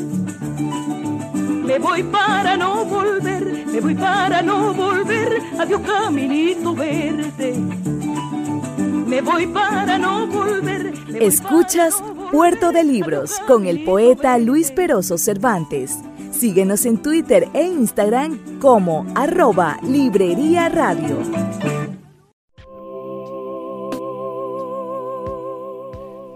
Me 1.64 1.78
voy 1.78 2.02
para 2.02 2.58
no 2.58 2.84
volver, 2.86 3.66
me 3.68 3.82
voy 3.82 3.94
para 3.94 4.42
no 4.42 4.74
volver, 4.74 5.44
adiós 5.60 5.82
caminito 5.82 6.74
verde. 6.74 7.54
Me 9.06 9.22
voy 9.22 9.46
para 9.46 10.00
no 10.00 10.26
volver. 10.26 10.92
Escuchas 11.22 11.94
Puerto 12.32 12.72
de 12.72 12.84
Libros 12.84 13.40
con 13.48 13.68
el 13.68 13.84
poeta 13.84 14.40
Luis 14.40 14.72
Peroso 14.72 15.20
Cervantes. 15.20 16.00
Síguenos 16.40 16.86
en 16.86 17.02
Twitter 17.02 17.50
e 17.54 17.64
Instagram 17.64 18.60
como 18.60 19.06
arroba 19.14 19.78
Librería 19.84 20.70
Radio. 20.70 21.18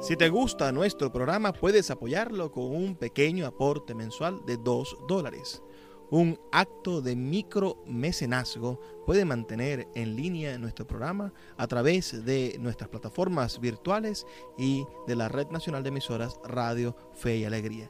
Si 0.02 0.18
te 0.18 0.28
gusta 0.28 0.74
nuestro 0.74 1.10
programa, 1.10 1.54
puedes 1.54 1.90
apoyarlo 1.90 2.52
con 2.52 2.66
un 2.66 2.98
pequeño 2.98 3.48
aporte 3.48 3.96
mensual 3.96 4.42
de 4.46 4.58
2 4.58 4.98
dólares. 5.08 5.64
Un 6.12 6.38
acto 6.52 7.02
de 7.02 7.16
micromecenazgo 7.16 8.82
puede 9.06 9.24
mantener 9.24 9.88
en 9.96 10.18
línea 10.18 10.58
nuestro 10.58 10.86
programa 10.86 11.32
a 11.56 11.66
través 11.68 12.26
de 12.26 12.58
nuestras 12.60 12.90
plataformas 12.90 13.58
virtuales 13.62 14.28
y 14.58 14.84
de 15.08 15.16
la 15.16 15.30
Red 15.30 15.48
Nacional 15.48 15.82
de 15.82 15.90
Emisoras 15.90 16.42
Radio 16.44 16.94
Fe 17.14 17.38
y 17.38 17.46
Alegría. 17.46 17.90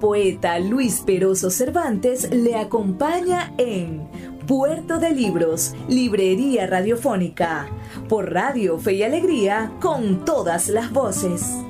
Poeta 0.00 0.58
Luis 0.60 1.00
Peroso 1.00 1.50
Cervantes 1.50 2.30
le 2.32 2.54
acompaña 2.54 3.52
en 3.58 4.08
Puerto 4.46 4.98
de 4.98 5.10
Libros, 5.10 5.74
Librería 5.88 6.66
Radiofónica, 6.66 7.66
por 8.08 8.32
Radio 8.32 8.78
Fe 8.78 8.94
y 8.94 9.02
Alegría, 9.02 9.72
con 9.80 10.24
todas 10.24 10.68
las 10.68 10.92
voces. 10.92 11.64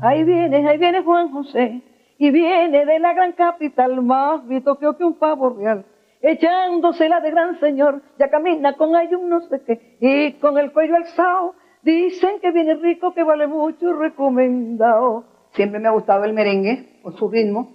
Ahí 0.00 0.24
viene, 0.24 0.68
ahí 0.68 0.78
viene 0.78 1.02
Juan 1.02 1.30
José, 1.32 1.82
y 2.18 2.30
viene 2.30 2.86
de 2.86 2.98
la 3.00 3.12
gran 3.12 3.32
capital, 3.32 4.00
más 4.02 4.46
visto 4.46 4.78
que 4.78 4.86
un 4.86 5.14
pavo 5.14 5.50
real, 5.50 5.84
echándosela 6.22 7.20
de 7.20 7.30
gran 7.30 7.58
señor, 7.60 8.02
ya 8.18 8.30
camina 8.30 8.74
con 8.74 8.94
hay 8.94 9.12
un 9.14 9.28
no 9.28 9.40
sé 9.48 9.60
qué, 9.66 9.96
y 10.00 10.32
con 10.34 10.58
el 10.58 10.72
cuello 10.72 10.96
alzado, 10.96 11.54
dicen 11.82 12.40
que 12.40 12.52
viene 12.52 12.74
rico, 12.76 13.12
que 13.12 13.24
vale 13.24 13.48
mucho, 13.48 13.92
recomendado. 13.92 15.35
Siempre 15.56 15.80
me 15.80 15.88
ha 15.88 15.92
gustado 15.92 16.24
el 16.24 16.32
merengue, 16.32 17.00
por 17.02 17.16
su 17.18 17.28
ritmo, 17.28 17.70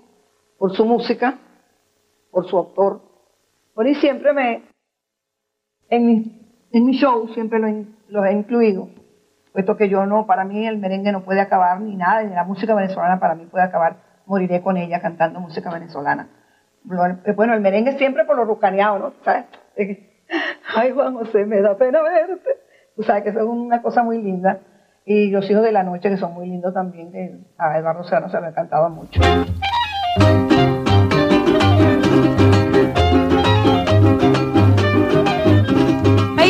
por 0.58 0.74
su 0.76 0.86
música, 0.86 1.38
por 2.32 2.48
su 2.48 2.58
autor. 2.58 3.02
Por 3.74 3.86
ahí 3.86 3.96
siempre 3.96 4.32
me, 4.34 4.64
en 5.90 6.06
mi, 6.06 6.68
en 6.72 6.86
mi 6.86 6.94
show 6.94 7.28
siempre 7.34 7.60
lo 8.08 8.26
he 8.26 8.32
incluido 8.32 8.88
puesto 9.54 9.76
que 9.78 9.90
yo 9.90 10.06
no, 10.06 10.26
para 10.26 10.46
mí 10.46 10.66
el 10.66 10.78
merengue 10.78 11.12
no 11.12 11.24
puede 11.24 11.42
acabar 11.42 11.80
ni 11.82 11.96
nada, 11.96 12.24
ni 12.24 12.34
la 12.34 12.44
música 12.44 12.74
venezolana 12.74 13.20
para 13.20 13.36
mí 13.36 13.46
puede 13.46 13.66
acabar, 13.66 13.98
moriré 14.26 14.62
con 14.62 14.78
ella 14.78 15.02
cantando 15.02 15.40
música 15.40 15.70
venezolana. 15.72 16.30
Eh, 17.26 17.34
bueno, 17.34 17.54
el 17.54 17.62
merengue 17.62 17.98
siempre 17.98 18.26
por 18.26 18.38
lo 18.38 18.46
rucaneado. 18.46 19.14
¿Sabes? 19.24 19.46
Ay, 20.76 20.92
Juan 20.92 21.16
José, 21.16 21.46
me 21.46 21.62
da 21.62 21.78
pena 21.78 22.02
verte. 22.02 22.50
Tú 22.96 23.04
sabes 23.04 23.24
que 23.24 23.30
es 23.30 23.36
una 23.36 23.82
cosa 23.82 24.04
muy 24.04 24.22
linda. 24.22 24.62
Y 25.06 25.30
los 25.32 25.50
hijos 25.50 25.64
de 25.64 25.72
la 25.72 25.84
noche, 25.84 26.10
que 26.10 26.18
son 26.18 26.34
muy 26.34 26.48
lindos 26.48 26.74
también, 26.74 27.12
que 27.12 27.36
a 27.58 27.78
Eduardo 27.78 28.04
Serrano 28.04 28.30
se 28.30 28.40
me 28.40 28.54
cantaba 28.54 28.90
mucho. 28.90 29.20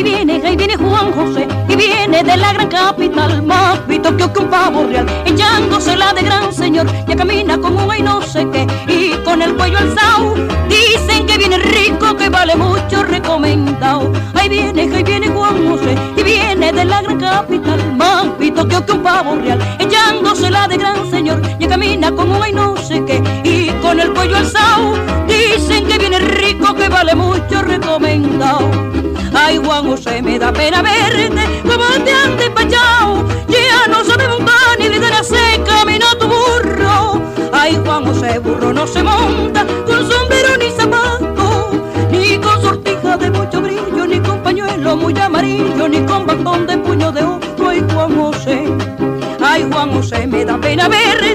Ahí 0.02 0.10
viene, 0.10 0.42
ahí 0.44 0.56
viene 0.56 0.76
Juan 0.76 1.12
José, 1.12 1.46
y 1.68 1.76
viene 1.76 2.24
de 2.24 2.36
la 2.36 2.52
gran 2.52 2.66
capital, 2.66 3.40
más 3.40 3.86
visto 3.86 4.16
que 4.16 4.24
un 4.40 4.50
pavo 4.50 4.84
real, 4.88 5.06
echándosela 5.24 6.12
de 6.12 6.22
gran 6.22 6.52
señor, 6.52 6.88
ya 7.06 7.14
camina 7.14 7.56
como 7.56 7.86
un 7.86 8.04
no 8.04 8.20
sé 8.20 8.44
qué, 8.50 8.66
y 8.88 9.12
con 9.22 9.40
el 9.40 9.54
cuello 9.54 9.78
alzado, 9.78 10.34
dicen 10.68 11.24
que 11.24 11.38
viene 11.38 11.56
rico, 11.58 12.16
que 12.16 12.28
vale 12.28 12.56
mucho 12.56 13.04
recomendado. 13.04 14.10
Ahí 14.34 14.48
viene, 14.48 14.90
ahí 14.92 15.04
viene 15.04 15.28
Juan 15.28 15.68
José, 15.68 15.94
y 16.16 16.22
viene 16.24 16.72
de 16.72 16.84
la 16.84 17.00
gran 17.02 17.20
capital, 17.20 17.96
más 17.96 18.36
visto 18.40 18.66
que 18.66 18.92
un 18.92 19.02
pavo 19.04 19.36
real, 19.36 19.60
echándosela 19.78 20.66
de 20.66 20.78
gran 20.78 21.08
señor, 21.12 21.40
ya 21.60 21.68
camina 21.68 22.10
como 22.10 22.40
un 22.40 22.54
no 22.56 22.76
sé 22.76 23.04
qué, 23.04 23.22
y 23.44 23.68
con 23.80 24.00
el 24.00 24.12
cuello 24.12 24.36
alzado, 24.36 24.94
dicen 25.28 25.86
que 25.86 25.96
viene 25.96 26.18
rico, 26.18 26.74
que 26.74 26.88
vale 26.88 27.14
mucho 27.14 27.62
recomendado. 27.62 28.91
Ay, 29.34 29.58
Juan 29.58 29.86
José, 29.86 30.22
me 30.22 30.38
da 30.38 30.52
pena 30.52 30.82
verte, 30.82 31.62
como 31.62 32.04
te 32.04 32.12
han 32.12 32.36
despachado. 32.36 33.24
Ya 33.48 33.88
no 33.88 34.04
sabe 34.04 34.28
montar 34.28 34.78
ni 34.78 34.88
le 34.88 34.98
la 34.98 35.22
seca, 35.22 35.84
tu 36.18 36.26
burro. 36.26 37.20
Ay, 37.52 37.78
Juan 37.84 38.04
José, 38.04 38.38
burro 38.38 38.72
no 38.72 38.86
se 38.86 39.02
monta 39.02 39.66
con 39.86 40.10
sombrero 40.10 40.56
ni 40.58 40.70
zapato, 40.70 41.70
ni 42.10 42.38
con 42.38 42.60
sortija 42.60 43.16
de 43.16 43.30
mucho 43.30 43.60
brillo, 43.60 44.06
ni 44.06 44.20
con 44.20 44.42
pañuelo 44.42 44.96
muy 44.96 45.18
amarillo, 45.18 45.88
ni 45.88 46.04
con 46.04 46.26
bastón 46.26 46.66
de 46.66 46.78
puño 46.78 47.12
de 47.12 47.22
oro. 47.22 47.40
Ay, 47.66 47.84
Juan 47.92 48.14
José. 48.16 48.64
Ay, 49.42 49.66
Juan 49.72 49.92
José, 49.92 50.26
me 50.26 50.44
da 50.44 50.58
pena 50.58 50.88
verte, 50.88 51.31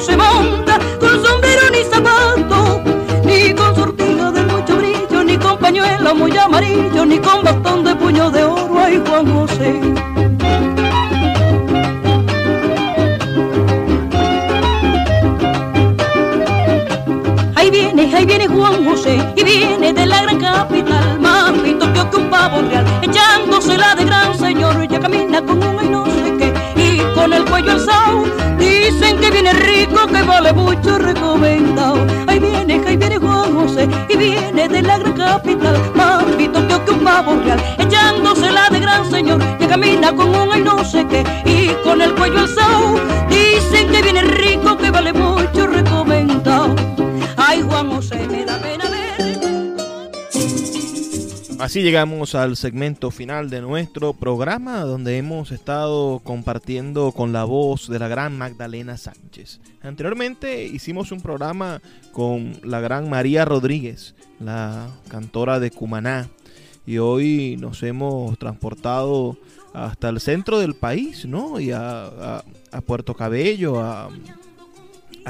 se 0.00 0.16
monta 0.16 0.78
con 0.98 1.22
sombrero 1.22 1.62
ni 1.72 1.82
zapato, 1.84 2.82
ni 3.24 3.52
con 3.52 3.74
sortija 3.74 4.30
de 4.30 4.42
mucho 4.44 4.76
brillo, 4.76 5.24
ni 5.24 5.36
con 5.36 5.58
pañuelo 5.58 6.14
muy 6.14 6.36
amarillo, 6.36 7.04
ni 7.04 7.18
con 7.18 7.44
bastón 7.44 7.84
de 7.84 7.94
puño 7.94 8.30
de 8.30 8.44
oro. 8.44 8.78
Ay, 8.78 9.02
Juan 9.06 9.26
José. 9.32 9.80
Ahí 17.56 17.70
viene, 17.70 18.14
ahí 18.14 18.24
viene 18.24 18.46
Juan 18.48 18.84
José, 18.84 19.18
y 19.36 19.44
viene 19.44 19.92
de 19.92 20.06
la 20.06 20.22
gran 20.22 20.38
capital, 20.38 21.20
más 21.20 21.52
que 21.52 22.16
un 22.16 22.30
pavo 22.30 22.62
real, 22.62 22.86
echándosela 23.02 23.94
de 23.94 23.99
viene 29.42 29.58
rico, 29.58 30.06
que 30.06 30.22
vale 30.22 30.52
mucho 30.52 30.98
recomendado. 30.98 32.06
Ahí 32.26 32.38
viene, 32.38 32.80
ahí 32.86 32.96
viene 32.96 33.18
Juan 33.18 33.54
José, 33.54 33.88
y 34.08 34.16
viene 34.16 34.68
de 34.68 34.82
la 34.82 34.98
gran 34.98 35.12
capital, 35.14 35.92
más 35.94 36.24
pito 36.36 36.66
que 36.84 36.90
un 36.90 37.00
pavo 37.00 37.36
real, 37.42 37.60
echándosela 37.78 38.68
de 38.70 38.80
gran 38.80 39.10
señor, 39.10 39.40
ya 39.58 39.68
camina 39.68 40.14
con 40.14 40.34
un 40.34 40.58
y 40.58 40.60
no 40.60 40.84
sé 40.84 41.06
qué, 41.06 41.24
y 41.46 41.68
con 41.82 42.02
el 42.02 42.14
cuello 42.14 42.40
alzado, 42.40 42.96
Así 51.70 51.82
llegamos 51.82 52.34
al 52.34 52.56
segmento 52.56 53.12
final 53.12 53.48
de 53.48 53.60
nuestro 53.60 54.12
programa 54.12 54.80
donde 54.80 55.18
hemos 55.18 55.52
estado 55.52 56.18
compartiendo 56.18 57.12
con 57.12 57.32
la 57.32 57.44
voz 57.44 57.88
de 57.88 58.00
la 58.00 58.08
gran 58.08 58.36
Magdalena 58.36 58.96
Sánchez. 58.96 59.60
Anteriormente 59.80 60.64
hicimos 60.64 61.12
un 61.12 61.20
programa 61.20 61.80
con 62.10 62.54
la 62.64 62.80
gran 62.80 63.08
María 63.08 63.44
Rodríguez, 63.44 64.16
la 64.40 64.88
cantora 65.08 65.60
de 65.60 65.70
Cumaná, 65.70 66.28
y 66.86 66.98
hoy 66.98 67.56
nos 67.60 67.84
hemos 67.84 68.36
transportado 68.36 69.36
hasta 69.72 70.08
el 70.08 70.18
centro 70.18 70.58
del 70.58 70.74
país, 70.74 71.24
¿no? 71.24 71.60
Y 71.60 71.70
a, 71.70 72.42
Puerto 72.84 73.14
Cabello, 73.14 73.78
a 73.78 74.10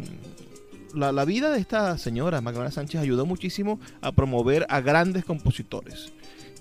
la, 0.95 1.11
la, 1.11 1.23
vida 1.23 1.51
de 1.51 1.59
esta 1.59 1.97
señora, 1.97 2.41
Magdalena 2.41 2.71
Sánchez, 2.71 2.99
ayudó 2.99 3.25
muchísimo 3.25 3.79
a 4.01 4.11
promover 4.11 4.65
a 4.69 4.81
grandes 4.81 5.23
compositores. 5.23 6.11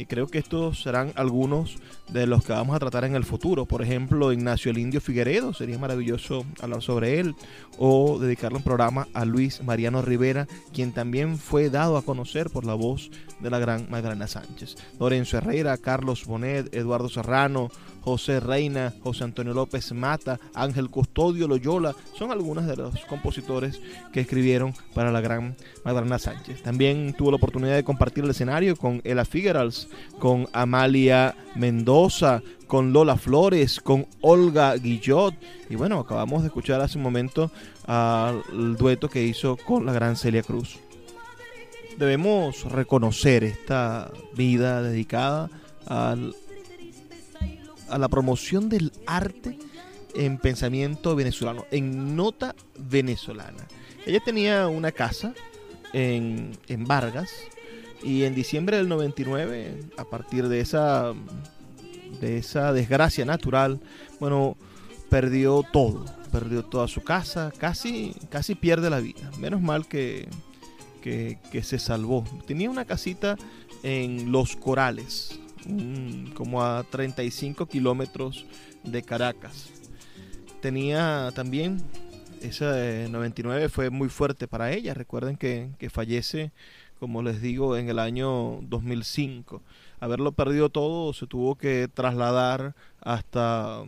Y 0.01 0.07
creo 0.07 0.29
que 0.29 0.39
estos 0.39 0.83
serán 0.83 1.13
algunos 1.15 1.77
de 2.09 2.27
los 2.27 2.43
que 2.43 2.55
vamos 2.55 2.75
a 2.75 2.79
tratar 2.79 3.05
en 3.05 3.15
el 3.15 3.25
futuro. 3.25 3.67
Por 3.67 3.83
ejemplo, 3.83 4.33
Ignacio 4.33 4.71
el 4.71 4.79
Indio 4.79 4.99
Figueredo, 5.03 5.53
sería 5.53 5.79
maravilloso 5.79 6.47
hablar 6.59 6.81
sobre 6.81 7.21
él. 7.21 7.35
O 7.77 8.19
dedicarle 8.19 8.57
un 8.57 8.65
programa 8.65 9.09
a 9.13 9.27
Luis 9.27 9.63
Mariano 9.63 10.01
Rivera, 10.01 10.49
quien 10.73 10.93
también 10.93 11.37
fue 11.37 11.69
dado 11.69 11.99
a 11.99 12.03
conocer 12.03 12.49
por 12.49 12.65
la 12.65 12.73
voz 12.73 13.11
de 13.41 13.51
la 13.51 13.59
gran 13.59 13.91
Magdalena 13.91 14.27
Sánchez. 14.27 14.77
Lorenzo 14.99 15.37
Herrera, 15.37 15.77
Carlos 15.77 16.25
Bonet, 16.25 16.75
Eduardo 16.75 17.11
Serrano, 17.11 17.69
José 18.03 18.41
Reina, 18.41 18.93
José 19.03 19.25
Antonio 19.25 19.55
López 19.55 19.93
Mata, 19.93 20.39
Ángel 20.55 20.91
Custodio 20.91 21.47
Loyola, 21.47 21.95
son 22.17 22.31
algunos 22.31 22.67
de 22.67 22.77
los 22.77 23.05
compositores 23.07 23.81
que 24.13 24.21
escribieron 24.21 24.75
para 24.95 25.13
la 25.13 25.21
gran 25.21 25.57
Magdalena 25.85 26.19
Sánchez. 26.19 26.63
También 26.63 27.15
tuvo 27.17 27.31
la 27.31 27.37
oportunidad 27.37 27.75
de 27.75 27.85
compartir 27.85 28.25
el 28.25 28.31
escenario 28.31 28.77
con 28.77 29.01
Ella 29.05 29.25
Figueroa, 29.25 29.71
con 30.19 30.49
Amalia 30.53 31.35
Mendoza, 31.57 32.43
con 32.67 32.93
Lola 32.93 33.17
Flores, 33.17 33.81
con 33.81 34.07
Olga 34.21 34.77
Guillot. 34.77 35.35
Y 35.69 35.75
bueno, 35.75 35.99
acabamos 35.99 36.43
de 36.43 36.49
escuchar 36.49 36.81
hace 36.81 36.99
un 36.99 37.05
momento 37.05 37.51
al 37.87 38.77
dueto 38.77 39.09
que 39.09 39.25
hizo 39.25 39.57
con 39.57 39.85
la 39.85 39.93
gran 39.93 40.17
Celia 40.17 40.43
Cruz. 40.43 40.79
Debemos 41.99 42.65
reconocer 42.65 43.45
esta 43.45 44.11
vida 44.35 44.83
dedicada 44.83 45.51
al 45.87 46.35
a 47.91 47.99
la 47.99 48.09
promoción 48.09 48.69
del 48.69 48.93
arte 49.07 49.59
en 50.15 50.39
pensamiento 50.39 51.15
venezolano, 51.15 51.65
en 51.71 52.17
nota 52.17 52.55
venezolana. 52.79 53.67
Ella 54.07 54.21
tenía 54.25 54.69
una 54.69 54.93
casa 54.93 55.35
en, 55.93 56.53
en 56.69 56.85
Vargas 56.85 57.31
y 58.03 58.25
en 58.25 58.35
diciembre 58.35 58.79
del 58.79 58.89
99, 58.89 59.85
a 59.97 60.05
partir 60.05 60.49
de 60.49 60.61
esa, 60.61 61.13
de 62.21 62.39
esa 62.39 62.73
desgracia 62.73 63.25
natural, 63.25 63.81
bueno, 64.19 64.57
perdió 65.11 65.63
todo, 65.71 66.05
perdió 66.33 66.65
toda 66.65 66.89
su 66.89 67.03
casa, 67.03 67.53
casi, 67.59 68.15
casi 68.31 68.55
pierde 68.55 68.89
la 68.89 69.01
vida. 69.01 69.31
Menos 69.39 69.61
mal 69.61 69.87
que, 69.87 70.29
que, 71.03 71.39
que 71.53 71.63
se 71.63 71.79
salvó. 71.79 72.25
Tenía 72.47 72.71
una 72.71 72.87
casita 72.87 73.37
en 73.83 74.33
Los 74.33 74.57
Corales, 74.57 75.39
como 76.35 76.63
a 76.63 76.85
35 76.85 77.67
kilómetros 77.67 78.47
de 78.85 79.03
Caracas. 79.03 79.71
Tenía 80.61 81.31
también, 81.35 81.83
esa 82.43 82.75
99 83.09 83.69
fue 83.69 83.91
muy 83.91 84.09
fuerte 84.09 84.47
para 84.47 84.73
ella. 84.73 84.95
Recuerden 84.95 85.37
que, 85.37 85.71
fallece, 85.91 86.53
como 86.99 87.23
les 87.23 87.41
digo, 87.41 87.77
en 87.77 87.89
el 87.89 87.99
año 87.99 88.61
2005. 88.63 89.63
Haberlo 90.01 90.33
perdido 90.33 90.69
todo, 90.71 91.13
se 91.13 91.27
tuvo 91.27 91.57
que 91.57 91.89
trasladar 91.93 92.75
hasta, 93.01 93.83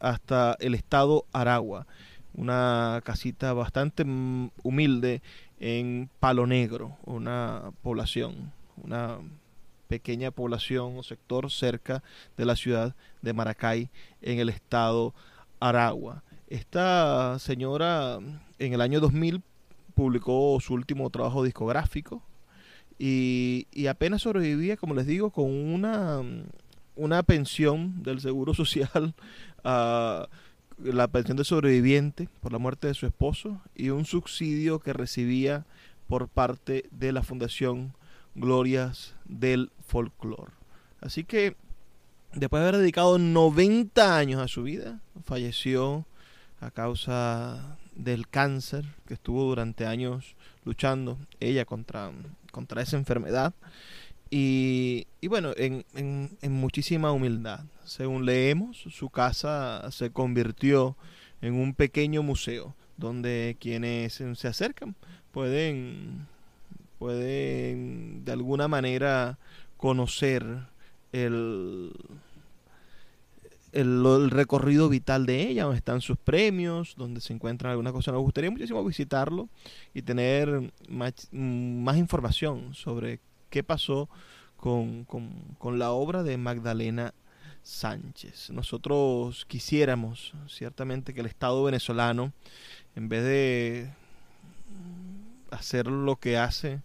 hasta 0.00 0.56
el 0.60 0.74
estado 0.74 1.24
Aragua, 1.32 1.86
una 2.34 3.00
casita 3.04 3.52
bastante 3.52 4.04
humilde 4.62 5.22
en 5.60 6.08
Palo 6.20 6.46
Negro, 6.46 6.96
una 7.04 7.72
población, 7.82 8.52
una 8.84 9.18
pequeña 9.88 10.30
población 10.30 10.96
o 10.98 11.02
sector 11.02 11.50
cerca 11.50 12.02
de 12.36 12.44
la 12.44 12.54
ciudad 12.54 12.94
de 13.22 13.32
Maracay 13.32 13.90
en 14.22 14.38
el 14.38 14.48
estado 14.48 15.14
Aragua. 15.58 16.22
Esta 16.48 17.38
señora 17.38 18.18
en 18.58 18.72
el 18.72 18.80
año 18.80 19.00
2000 19.00 19.42
publicó 19.94 20.58
su 20.60 20.74
último 20.74 21.10
trabajo 21.10 21.42
discográfico 21.42 22.22
y, 22.98 23.66
apenas 23.88 24.22
sobrevivía, 24.22 24.76
como 24.76 24.94
les 24.94 25.06
digo, 25.06 25.30
con 25.30 25.50
una, 25.50 26.20
una 26.96 27.22
pensión 27.22 28.02
del 28.02 28.20
Seguro 28.20 28.54
Social, 28.54 29.14
la 29.64 31.08
pensión 31.10 31.36
de 31.36 31.44
sobreviviente 31.44 32.28
por 32.40 32.52
la 32.52 32.58
muerte 32.58 32.88
de 32.88 32.94
su 32.94 33.06
esposo 33.06 33.60
y 33.74 33.90
un 33.90 34.04
subsidio 34.04 34.78
que 34.78 34.92
recibía 34.92 35.64
por 36.08 36.28
parte 36.28 36.86
de 36.90 37.12
la 37.12 37.22
Fundación 37.22 37.92
Glorias 38.38 39.14
del 39.24 39.70
folclore. 39.86 40.52
Así 41.00 41.24
que 41.24 41.56
después 42.32 42.60
de 42.60 42.68
haber 42.68 42.80
dedicado 42.80 43.18
90 43.18 44.16
años 44.16 44.40
a 44.40 44.48
su 44.48 44.62
vida, 44.62 45.00
falleció 45.24 46.06
a 46.60 46.70
causa 46.70 47.78
del 47.94 48.28
cáncer 48.28 48.84
que 49.06 49.14
estuvo 49.14 49.44
durante 49.44 49.86
años 49.86 50.36
luchando 50.64 51.18
ella 51.40 51.64
contra, 51.64 52.12
contra 52.52 52.82
esa 52.82 52.96
enfermedad. 52.96 53.54
Y, 54.30 55.06
bueno, 55.26 55.52
en, 55.56 55.86
en, 55.94 56.52
muchísima 56.52 57.12
humildad. 57.12 57.64
Según 57.84 58.26
leemos, 58.26 58.76
su 58.76 59.08
casa 59.08 59.90
se 59.90 60.10
convirtió 60.10 60.96
en 61.40 61.54
un 61.54 61.72
pequeño 61.74 62.22
museo 62.22 62.74
donde 62.98 63.56
quienes 63.58 64.22
se 64.34 64.48
acercan 64.48 64.96
pueden, 65.32 66.26
pueden 66.98 68.24
de 68.24 68.32
alguna 68.32 68.68
manera 68.68 69.38
conocer 69.76 70.44
el, 71.12 71.92
el, 73.72 74.30
recorrido 74.30 74.88
vital 74.88 75.26
de 75.26 75.48
ella, 75.48 75.64
donde 75.64 75.78
están 75.78 76.00
sus 76.00 76.18
premios, 76.18 76.94
donde 76.96 77.20
se 77.20 77.32
encuentran 77.32 77.70
algunas 77.70 77.92
cosas. 77.92 78.12
Nos 78.12 78.22
gustaría 78.22 78.50
muchísimo 78.50 78.84
visitarlo 78.84 79.48
y 79.94 80.02
tener 80.02 80.72
más, 80.88 81.28
información 81.32 82.74
sobre 82.74 83.20
qué 83.50 83.62
pasó 83.62 84.08
con, 84.56 85.04
con, 85.04 85.78
la 85.78 85.92
obra 85.92 86.22
de 86.22 86.36
Magdalena 86.36 87.14
Sánchez. 87.62 88.50
Nosotros 88.50 89.44
quisiéramos 89.46 90.34
ciertamente 90.48 91.14
que 91.14 91.20
el 91.20 91.26
Estado 91.26 91.62
venezolano, 91.62 92.32
en 92.96 93.08
vez 93.08 93.22
de 93.22 93.90
hacer 95.50 95.86
lo 95.86 96.16
que 96.16 96.36
hace 96.36 96.80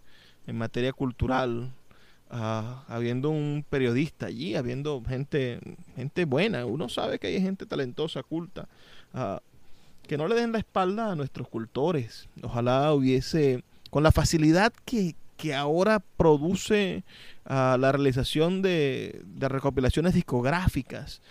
en 0.46 0.58
materia 0.58 0.92
cultural, 0.92 1.72
habiendo 2.28 3.30
un 3.30 3.64
periodista 3.68 4.26
allí, 4.26 4.56
habiendo 4.56 5.02
gente, 5.06 5.60
gente 5.94 6.24
buena, 6.24 6.66
uno 6.66 6.88
sabe 6.88 7.18
que 7.18 7.28
hay 7.28 7.40
gente 7.40 7.66
talentosa, 7.66 8.22
culta, 8.22 8.68
que 10.06 10.16
no 10.18 10.26
le 10.26 10.34
den 10.34 10.52
la 10.52 10.58
espalda 10.58 11.12
a 11.12 11.16
nuestros 11.16 11.48
cultores. 11.48 12.28
Ojalá 12.42 12.92
hubiese, 12.92 13.62
con 13.90 14.02
la 14.02 14.12
facilidad 14.12 14.72
que, 14.84 15.14
que 15.36 15.54
ahora 15.54 16.00
produce 16.16 17.04
la 17.44 17.92
realización 17.92 18.62
de, 18.62 19.22
de 19.24 19.48
recopilaciones 19.48 20.14
discográficas, 20.14 21.22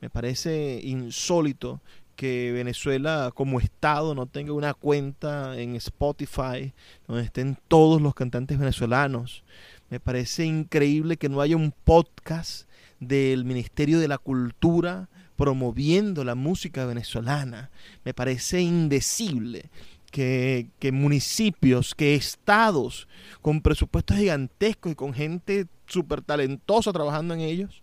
me 0.00 0.10
parece 0.10 0.80
insólito 0.82 1.80
que 2.16 2.52
Venezuela 2.52 3.30
como 3.34 3.60
estado 3.60 4.14
no 4.14 4.26
tenga 4.26 4.52
una 4.52 4.74
cuenta 4.74 5.58
en 5.58 5.76
Spotify 5.76 6.72
donde 7.06 7.24
estén 7.24 7.58
todos 7.68 8.00
los 8.00 8.14
cantantes 8.14 8.58
venezolanos. 8.58 9.44
Me 9.90 10.00
parece 10.00 10.44
increíble 10.44 11.16
que 11.16 11.28
no 11.28 11.40
haya 11.40 11.56
un 11.56 11.72
podcast 11.84 12.68
del 13.00 13.44
Ministerio 13.44 13.98
de 13.98 14.08
la 14.08 14.18
Cultura 14.18 15.08
promoviendo 15.36 16.22
la 16.24 16.34
música 16.34 16.86
venezolana. 16.86 17.70
Me 18.04 18.14
parece 18.14 18.60
indecible 18.60 19.70
que, 20.12 20.68
municipios, 20.92 21.94
que 21.94 22.14
estados 22.14 23.08
con 23.40 23.60
presupuestos 23.60 24.18
gigantescos 24.18 24.92
y 24.92 24.94
con 24.94 25.14
gente 25.14 25.66
súper 25.86 26.22
talentosa 26.22 26.92
trabajando 26.92 27.34
en 27.34 27.40
ellos, 27.40 27.82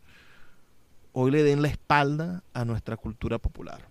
hoy 1.12 1.32
le 1.32 1.44
den 1.44 1.62
la 1.62 1.68
espalda 1.68 2.44
a 2.54 2.64
nuestra 2.64 2.96
cultura 2.96 3.40
popular. 3.40 3.89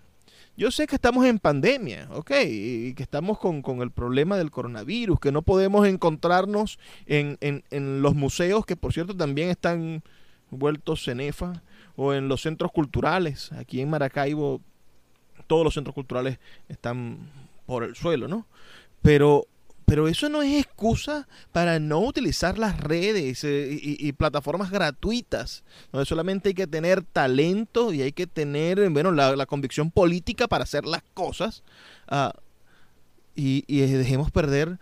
Yo 0.59 0.73
sé 0.73 0.89
que 0.89 0.97
estamos 0.97 1.25
en 1.25 1.39
pandemia, 1.39 2.09
ok, 2.11 2.33
y 2.45 2.95
que 2.95 3.05
estamos 3.05 3.39
con, 3.39 3.63
el 3.81 3.93
problema 3.93 4.37
del 4.37 4.51
coronavirus, 4.51 5.21
que 5.21 5.31
no 5.31 5.43
podemos 5.43 5.87
encontrarnos 5.87 6.81
en, 7.07 7.39
en, 7.41 8.03
los 8.03 8.17
museos, 8.17 8.67
que 8.67 8.75
por 8.75 8.93
cierto 8.93 9.17
también 9.17 9.51
están 9.51 10.03
vueltos 10.51 11.05
cenefa, 11.05 11.63
o 11.95 12.13
en 12.13 12.27
los 12.27 12.43
centros 12.43 12.73
culturales. 12.73 13.53
Aquí 13.53 13.81
en 13.81 13.89
Maracaibo 13.89 14.61
todos 15.47 15.63
los 15.63 15.75
centros 15.75 15.95
culturales 15.95 16.41
están 16.69 17.19
por 17.65 17.85
el 17.85 17.95
suelo, 17.95 18.27
¿no? 18.27 18.45
Pero 19.01 19.47
pero 19.89 20.07
eso 20.07 20.29
no 20.29 20.43
es 20.43 20.61
excusa 20.63 21.27
para 21.51 21.79
no 21.79 22.01
utilizar 22.01 22.59
las 22.59 22.79
redes 22.79 23.43
eh, 23.43 23.81
y, 23.83 24.13
plataformas 24.13 24.71
gratuitas, 24.71 25.65
solamente 26.05 26.51
hay 26.51 26.55
que 26.55 26.67
tener 26.67 27.03
talento 27.03 27.95
y 27.95 28.03
hay 28.03 28.13
que 28.13 28.27
tener, 28.27 28.91
bueno, 28.91 29.13
la, 29.13 29.47
convicción 29.47 29.91
política 29.91 30.47
para 30.47 30.65
hacer 30.65 30.85
las 30.85 31.03
cosas. 31.15 31.65
Ah, 32.07 32.35
y, 33.35 33.63
dejemos 33.81 34.31
perder 34.31 34.79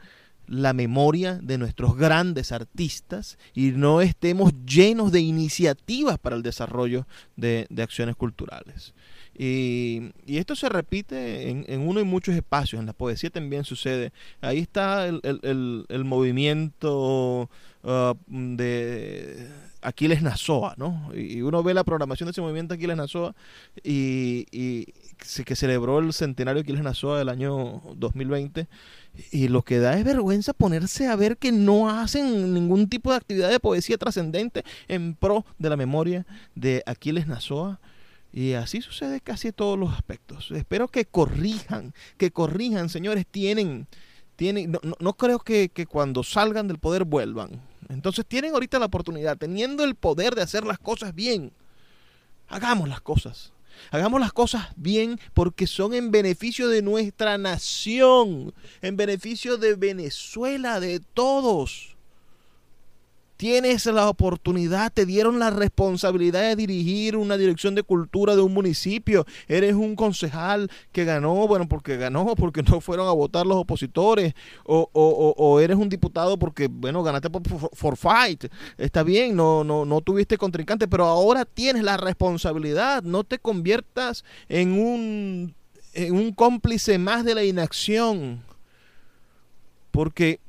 la 0.46 0.72
memoria 0.72 1.38
de 1.42 1.58
nuestros 1.58 1.96
grandes 1.96 2.52
artistas 2.52 3.38
y 3.54 3.72
no 3.72 4.00
estemos 4.00 4.52
llenos 4.64 5.12
de 5.12 5.20
iniciativas 5.20 6.18
para 6.18 6.36
el 6.36 6.42
desarrollo 6.42 7.06
de 7.36 7.66
acciones 7.78 8.16
culturales. 8.16 8.94
Y, 9.38 10.12
esto 10.26 10.56
se 10.56 10.68
repite 10.68 11.50
en, 11.50 11.80
uno 11.80 12.00
y 12.00 12.04
muchos 12.04 12.34
espacios, 12.34 12.80
en 12.80 12.86
la 12.86 12.92
poesía 12.92 13.30
también 13.30 13.64
sucede. 13.64 14.12
Ahí 14.40 14.58
está 14.58 15.06
el, 15.06 16.04
movimiento 16.04 17.50
uh, 17.82 18.14
de 18.28 19.48
Aquiles 19.82 20.22
Nazoa, 20.22 20.74
¿no? 20.78 21.10
Y 21.14 21.42
uno 21.42 21.62
ve 21.62 21.74
la 21.74 21.84
programación 21.84 22.26
de 22.26 22.30
ese 22.30 22.40
movimiento 22.40 22.74
Aquiles 22.74 22.96
Nazoa 22.96 23.34
y, 23.84 24.46
y 24.50 24.86
que 25.44 25.56
celebró 25.56 25.98
el 25.98 26.12
centenario 26.12 26.62
de 26.62 26.66
Aquiles 26.66 26.82
Nazoa 26.82 27.18
del 27.18 27.28
año 27.28 27.82
2020 27.94 28.68
y 29.30 29.48
lo 29.48 29.62
que 29.62 29.78
da 29.78 29.98
es 29.98 30.04
vergüenza 30.04 30.52
ponerse 30.52 31.08
a 31.08 31.16
ver 31.16 31.36
que 31.36 31.52
no 31.52 31.90
hacen 31.90 32.54
ningún 32.54 32.88
tipo 32.88 33.10
de 33.10 33.16
actividad 33.16 33.50
de 33.50 33.60
poesía 33.60 33.98
trascendente 33.98 34.64
en 34.88 35.14
pro 35.14 35.44
de 35.58 35.70
la 35.70 35.76
memoria 35.76 36.26
de 36.54 36.82
Aquiles 36.86 37.26
Nazoa 37.26 37.80
y 38.32 38.52
así 38.52 38.82
sucede 38.82 39.20
casi 39.20 39.52
todos 39.52 39.78
los 39.78 39.92
aspectos. 39.94 40.50
Espero 40.50 40.88
que 40.88 41.06
corrijan, 41.06 41.94
que 42.18 42.30
corrijan, 42.30 42.90
señores, 42.90 43.26
tienen, 43.30 43.86
tienen, 44.36 44.72
no, 44.72 44.80
no, 44.98 45.12
creo 45.14 45.38
que, 45.38 45.70
que, 45.70 45.86
cuando 45.86 46.22
salgan 46.22 46.68
del 46.68 46.78
poder 46.78 47.04
vuelvan. 47.04 47.62
Entonces 47.88 48.26
tienen 48.26 48.52
ahorita 48.52 48.78
la 48.78 48.86
oportunidad, 48.86 49.38
teniendo 49.38 49.84
el 49.84 49.94
poder 49.94 50.34
de 50.34 50.42
hacer 50.42 50.64
las 50.64 50.78
cosas 50.78 51.14
bien, 51.14 51.52
hagamos 52.48 52.88
las 52.88 53.00
cosas. 53.00 53.52
Hagamos 53.90 54.20
las 54.20 54.32
cosas 54.32 54.68
bien 54.76 55.18
porque 55.34 55.66
son 55.66 55.94
en 55.94 56.10
beneficio 56.10 56.68
de 56.68 56.82
nuestra 56.82 57.38
nación, 57.38 58.54
en 58.82 58.96
beneficio 58.96 59.56
de 59.56 59.74
Venezuela, 59.74 60.80
de 60.80 61.00
todos. 61.00 61.95
Tienes 63.36 63.84
la 63.84 64.08
oportunidad, 64.08 64.90
te 64.90 65.04
dieron 65.04 65.38
la 65.38 65.50
responsabilidad 65.50 66.40
de 66.40 66.56
dirigir 66.56 67.18
una 67.18 67.36
dirección 67.36 67.74
de 67.74 67.82
cultura 67.82 68.34
de 68.34 68.40
un 68.40 68.54
municipio. 68.54 69.26
Eres 69.46 69.74
un 69.74 69.94
concejal 69.94 70.70
que 70.90 71.04
ganó, 71.04 71.46
bueno, 71.46 71.68
porque 71.68 71.98
ganó, 71.98 72.34
porque 72.36 72.62
no 72.62 72.80
fueron 72.80 73.08
a 73.08 73.12
votar 73.12 73.46
los 73.46 73.58
opositores. 73.58 74.32
O, 74.64 74.88
o, 74.92 75.34
o 75.36 75.60
eres 75.60 75.76
un 75.76 75.90
diputado 75.90 76.38
porque, 76.38 76.68
bueno, 76.68 77.02
ganaste 77.02 77.28
por, 77.28 77.42
for, 77.74 77.96
fight. 77.96 78.46
Está 78.78 79.02
bien, 79.02 79.36
no, 79.36 79.64
no, 79.64 79.84
no 79.84 80.00
tuviste 80.00 80.38
contrincante, 80.38 80.88
pero 80.88 81.04
ahora 81.04 81.44
tienes 81.44 81.82
la 81.82 81.98
responsabilidad. 81.98 83.02
No 83.02 83.22
te 83.22 83.38
conviertas 83.38 84.24
en 84.48 84.72
un, 84.72 85.54
en 85.92 86.14
un 86.14 86.32
cómplice 86.32 86.96
más 86.98 87.22
de 87.24 87.34
la 87.34 87.44
inacción. 87.44 88.42
Porque 89.90 90.40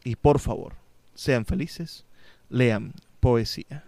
Y 0.05 0.15
por 0.17 0.39
favor, 0.39 0.75
sean 1.15 1.45
felices, 1.45 2.05
lean 2.49 2.95
poesía. 3.21 3.85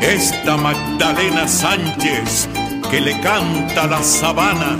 Esta 0.00 0.56
Magdalena 0.56 1.46
Sánchez 1.48 2.48
que 2.90 3.00
le 3.00 3.20
canta 3.20 3.86
la 3.86 4.02
sabana 4.02 4.78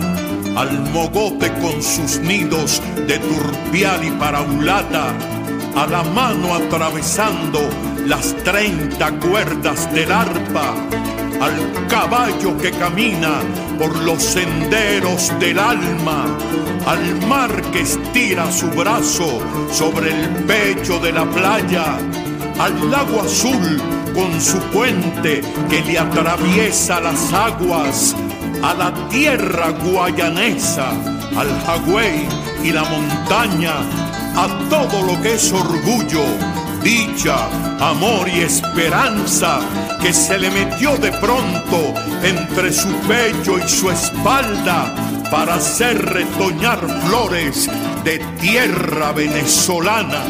al 0.57 0.81
mogote 0.91 1.53
con 1.61 1.83
sus 1.83 2.19
nidos 2.21 2.81
de 3.07 3.19
turpial 3.19 4.05
y 4.05 4.11
paraulata, 4.13 5.13
a 5.77 5.87
la 5.87 6.03
mano 6.03 6.55
atravesando 6.55 7.61
las 8.07 8.35
treinta 8.43 9.11
cuerdas 9.19 9.93
del 9.93 10.11
arpa, 10.11 10.75
al 11.41 11.87
caballo 11.89 12.57
que 12.59 12.71
camina 12.71 13.41
por 13.79 13.95
los 14.03 14.23
senderos 14.23 15.33
del 15.39 15.59
alma, 15.59 16.25
al 16.87 17.27
mar 17.27 17.51
que 17.73 17.81
estira 17.81 18.51
su 18.51 18.69
brazo 18.69 19.41
sobre 19.71 20.11
el 20.11 20.29
pecho 20.45 20.99
de 20.99 21.13
la 21.13 21.25
playa, 21.31 21.99
al 22.59 22.91
lago 22.91 23.23
azul 23.23 23.81
con 24.15 24.41
su 24.41 24.59
puente 24.73 25.43
que 25.69 25.83
le 25.83 25.99
atraviesa 25.99 27.01
las 27.01 27.33
aguas, 27.33 28.17
a 28.63 28.75
la 28.75 29.09
tierra 29.09 29.71
guayanesa, 29.71 30.91
al 31.37 31.49
Hawái 31.67 32.27
y 32.65 32.73
la 32.73 32.85
montaña, 32.85 33.75
a 34.35 34.49
todo 34.71 35.03
lo 35.03 35.21
que 35.23 35.35
es 35.35 35.53
orgullo 35.53 36.56
dicha, 36.87 37.49
amor 37.81 38.29
y 38.29 38.43
esperanza 38.43 39.59
que 40.01 40.13
se 40.13 40.39
le 40.39 40.51
metió 40.53 40.97
de 40.99 41.11
pronto 41.11 41.93
entre 42.23 42.73
su 42.73 42.89
pecho 43.09 43.59
y 43.59 43.69
su 43.69 43.91
espalda 43.91 44.95
para 45.29 45.55
hacer 45.55 46.01
retoñar 46.01 46.79
flores 47.07 47.69
de 48.05 48.21
tierra 48.41 49.11
venezolana. 49.11 50.23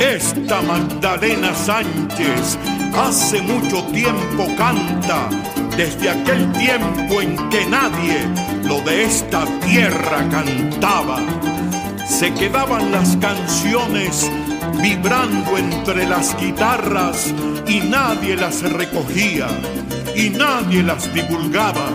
Esta 0.00 0.62
Magdalena 0.62 1.54
Sánchez 1.54 2.58
hace 2.96 3.40
mucho 3.42 3.84
tiempo 3.92 4.48
canta, 4.58 5.28
desde 5.76 6.10
aquel 6.10 6.50
tiempo 6.54 7.22
en 7.22 7.36
que 7.50 7.64
nadie 7.66 8.26
lo 8.64 8.80
de 8.80 9.04
esta 9.04 9.44
tierra 9.60 10.28
cantaba. 10.28 11.20
Se 12.04 12.34
quedaban 12.34 12.90
las 12.90 13.16
canciones 13.18 14.28
vibrando 14.82 15.56
entre 15.56 16.06
las 16.06 16.36
guitarras 16.36 17.32
y 17.68 17.80
nadie 17.80 18.36
las 18.36 18.62
recogía 18.62 19.46
y 20.16 20.30
nadie 20.30 20.82
las 20.82 21.12
divulgaba. 21.14 21.88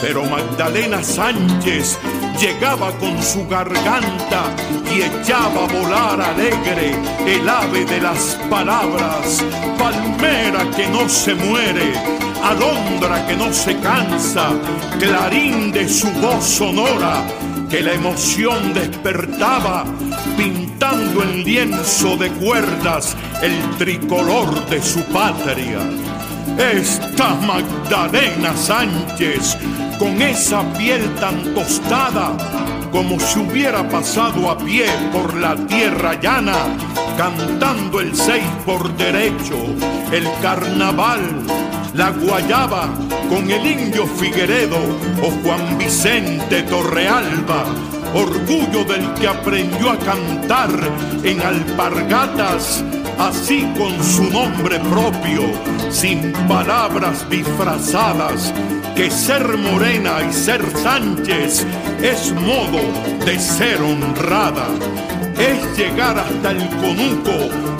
Pero 0.00 0.24
Magdalena 0.24 1.02
Sánchez 1.02 1.98
llegaba 2.40 2.92
con 2.98 3.22
su 3.22 3.46
garganta 3.48 4.44
y 4.94 5.02
echaba 5.02 5.64
a 5.64 5.72
volar 5.72 6.20
alegre 6.20 6.94
el 7.26 7.48
ave 7.48 7.84
de 7.84 8.00
las 8.00 8.38
palabras, 8.48 9.44
palmera 9.78 10.64
que 10.76 10.88
no 10.88 11.08
se 11.08 11.34
muere, 11.34 11.92
alondra 12.42 13.26
que 13.26 13.36
no 13.36 13.52
se 13.52 13.76
cansa, 13.78 14.50
clarín 14.98 15.72
de 15.72 15.88
su 15.88 16.08
voz 16.12 16.44
sonora 16.44 17.24
que 17.72 17.80
la 17.80 17.94
emoción 17.94 18.74
despertaba, 18.74 19.86
pintando 20.82 21.22
en 21.22 21.44
lienzo 21.44 22.16
de 22.16 22.28
cuerdas 22.32 23.16
el 23.40 23.78
tricolor 23.78 24.66
de 24.68 24.82
su 24.82 25.00
patria. 25.12 25.78
Esta 26.58 27.34
Magdalena 27.34 28.56
Sánchez, 28.56 29.56
con 29.96 30.20
esa 30.20 30.64
piel 30.72 31.08
tan 31.20 31.54
tostada, 31.54 32.36
como 32.90 33.20
si 33.20 33.38
hubiera 33.38 33.88
pasado 33.88 34.50
a 34.50 34.58
pie 34.58 34.86
por 35.12 35.34
la 35.34 35.54
tierra 35.54 36.20
llana, 36.20 36.56
cantando 37.16 38.00
el 38.00 38.16
seis 38.16 38.42
por 38.66 38.92
derecho, 38.96 39.54
el 40.10 40.26
carnaval, 40.42 41.20
la 41.94 42.10
guayaba, 42.10 42.88
con 43.28 43.48
el 43.48 43.64
indio 43.64 44.04
Figueredo 44.04 44.78
o 45.22 45.30
Juan 45.44 45.78
Vicente 45.78 46.64
Torrealba, 46.64 47.66
orgullo 48.14 48.84
del 48.84 49.12
que 49.14 49.28
aprendió 49.28 49.90
a 49.90 49.98
cantar 49.98 50.70
en 51.22 51.40
alpargatas 51.40 52.84
así 53.18 53.66
con 53.76 54.02
su 54.02 54.24
nombre 54.30 54.78
propio, 54.80 55.42
sin 55.90 56.32
palabras 56.48 57.28
disfrazadas, 57.30 58.52
que 58.96 59.10
ser 59.10 59.56
morena 59.58 60.18
y 60.28 60.32
ser 60.32 60.62
Sánchez 60.82 61.66
es 62.02 62.32
modo 62.32 62.80
de 63.24 63.38
ser 63.38 63.80
honrada. 63.80 64.66
Es 65.38 65.76
llegar 65.76 66.18
hasta 66.18 66.50
el 66.50 66.68
conuco 66.68 67.32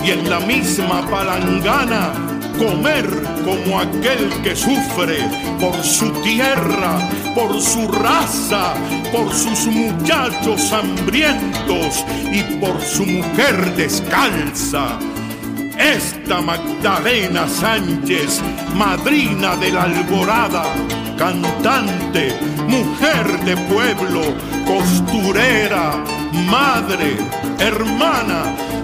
y 0.05 0.11
en 0.11 0.29
la 0.29 0.41
misma 0.41 1.07
palangana 1.09 2.32
comer 2.53 3.07
como 3.45 3.81
aquel 3.81 4.29
que 4.43 4.55
sufre 4.55 5.19
por 5.61 5.75
su 5.83 6.11
tierra, 6.23 6.99
por 7.35 7.61
su 7.61 7.89
raza, 7.89 8.75
por 9.13 9.33
sus 9.33 9.67
muchachos 9.67 10.73
hambrientos 10.73 12.05
y 12.33 12.43
por 12.61 12.81
su 12.81 13.05
mujer 13.05 13.75
descalza. 13.77 14.99
Esta 15.79 16.41
Magdalena 16.41 17.49
Sánchez, 17.49 18.41
madrina 18.75 19.57
de 19.57 19.73
la 19.73 19.85
alborada, 19.85 20.65
cantante, 21.23 22.37
mujer 22.67 23.25
de 23.45 23.57
pueblo, 23.73 24.23
costurera, 24.67 26.03
madre, 26.51 27.17
hermana, 27.61 28.43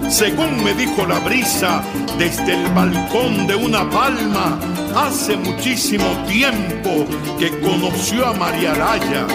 según 0.09 0.63
me 0.63 0.73
dijo 0.73 1.05
la 1.05 1.19
brisa 1.19 1.83
desde 2.17 2.53
el 2.53 2.71
balcón 2.71 3.45
de 3.45 3.55
una 3.55 3.89
palma, 3.89 4.57
hace 4.95 5.35
muchísimo 5.35 6.05
tiempo 6.29 7.05
que 7.37 7.49
conoció 7.59 8.27
a 8.27 8.33
María 8.33 8.71
Araya 8.71 9.27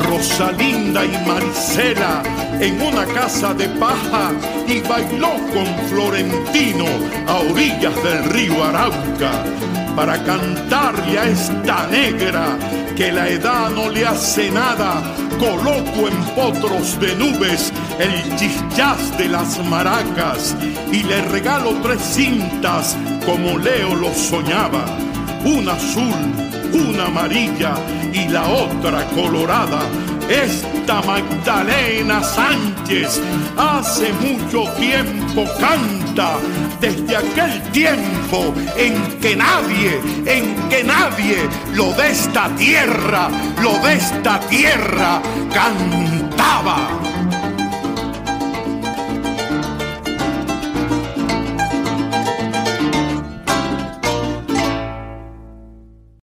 Rosalinda 0.00 1.04
y 1.04 1.26
Marisela 1.26 2.22
en 2.60 2.80
una 2.80 3.04
casa 3.06 3.54
de 3.54 3.68
paja 3.68 4.32
y 4.66 4.80
bailó 4.80 5.32
con 5.52 5.66
Florentino 5.88 6.86
a 7.26 7.36
orillas 7.36 7.94
del 8.02 8.24
río 8.24 8.64
Arauca 8.64 9.44
para 9.94 10.22
cantarle 10.22 11.18
a 11.18 11.24
esta 11.24 11.86
negra 11.86 12.58
que 12.96 13.10
la 13.10 13.28
edad 13.28 13.70
no 13.70 13.90
le 13.90 14.06
hace 14.06 14.50
nada. 14.50 15.02
Coloco 15.38 16.08
en 16.08 16.16
potros 16.34 16.98
de 17.00 17.14
nubes 17.16 17.72
el 17.98 18.36
chichás 18.36 19.16
de 19.18 19.28
las 19.28 19.58
maracas 19.66 20.54
y 20.92 21.02
le 21.02 21.20
regalo 21.22 21.74
tres 21.82 22.00
cintas 22.00 22.96
como 23.26 23.58
Leo 23.58 23.94
lo 23.94 24.14
soñaba, 24.14 24.84
una 25.44 25.72
azul, 25.72 26.45
una 26.72 27.06
amarilla 27.06 27.74
y 28.12 28.28
la 28.28 28.48
otra 28.48 29.04
colorada. 29.14 29.80
Esta 30.28 31.02
Magdalena 31.02 32.22
Sánchez 32.22 33.20
hace 33.56 34.12
mucho 34.14 34.64
tiempo 34.72 35.44
canta, 35.60 36.36
desde 36.80 37.16
aquel 37.16 37.62
tiempo 37.70 38.52
en 38.76 39.20
que 39.20 39.36
nadie, 39.36 40.00
en 40.26 40.68
que 40.68 40.82
nadie 40.82 41.48
lo 41.74 41.92
de 41.92 42.10
esta 42.10 42.48
tierra, 42.56 43.28
lo 43.62 43.78
de 43.86 43.94
esta 43.94 44.40
tierra 44.40 45.22
cantaba. 45.52 47.05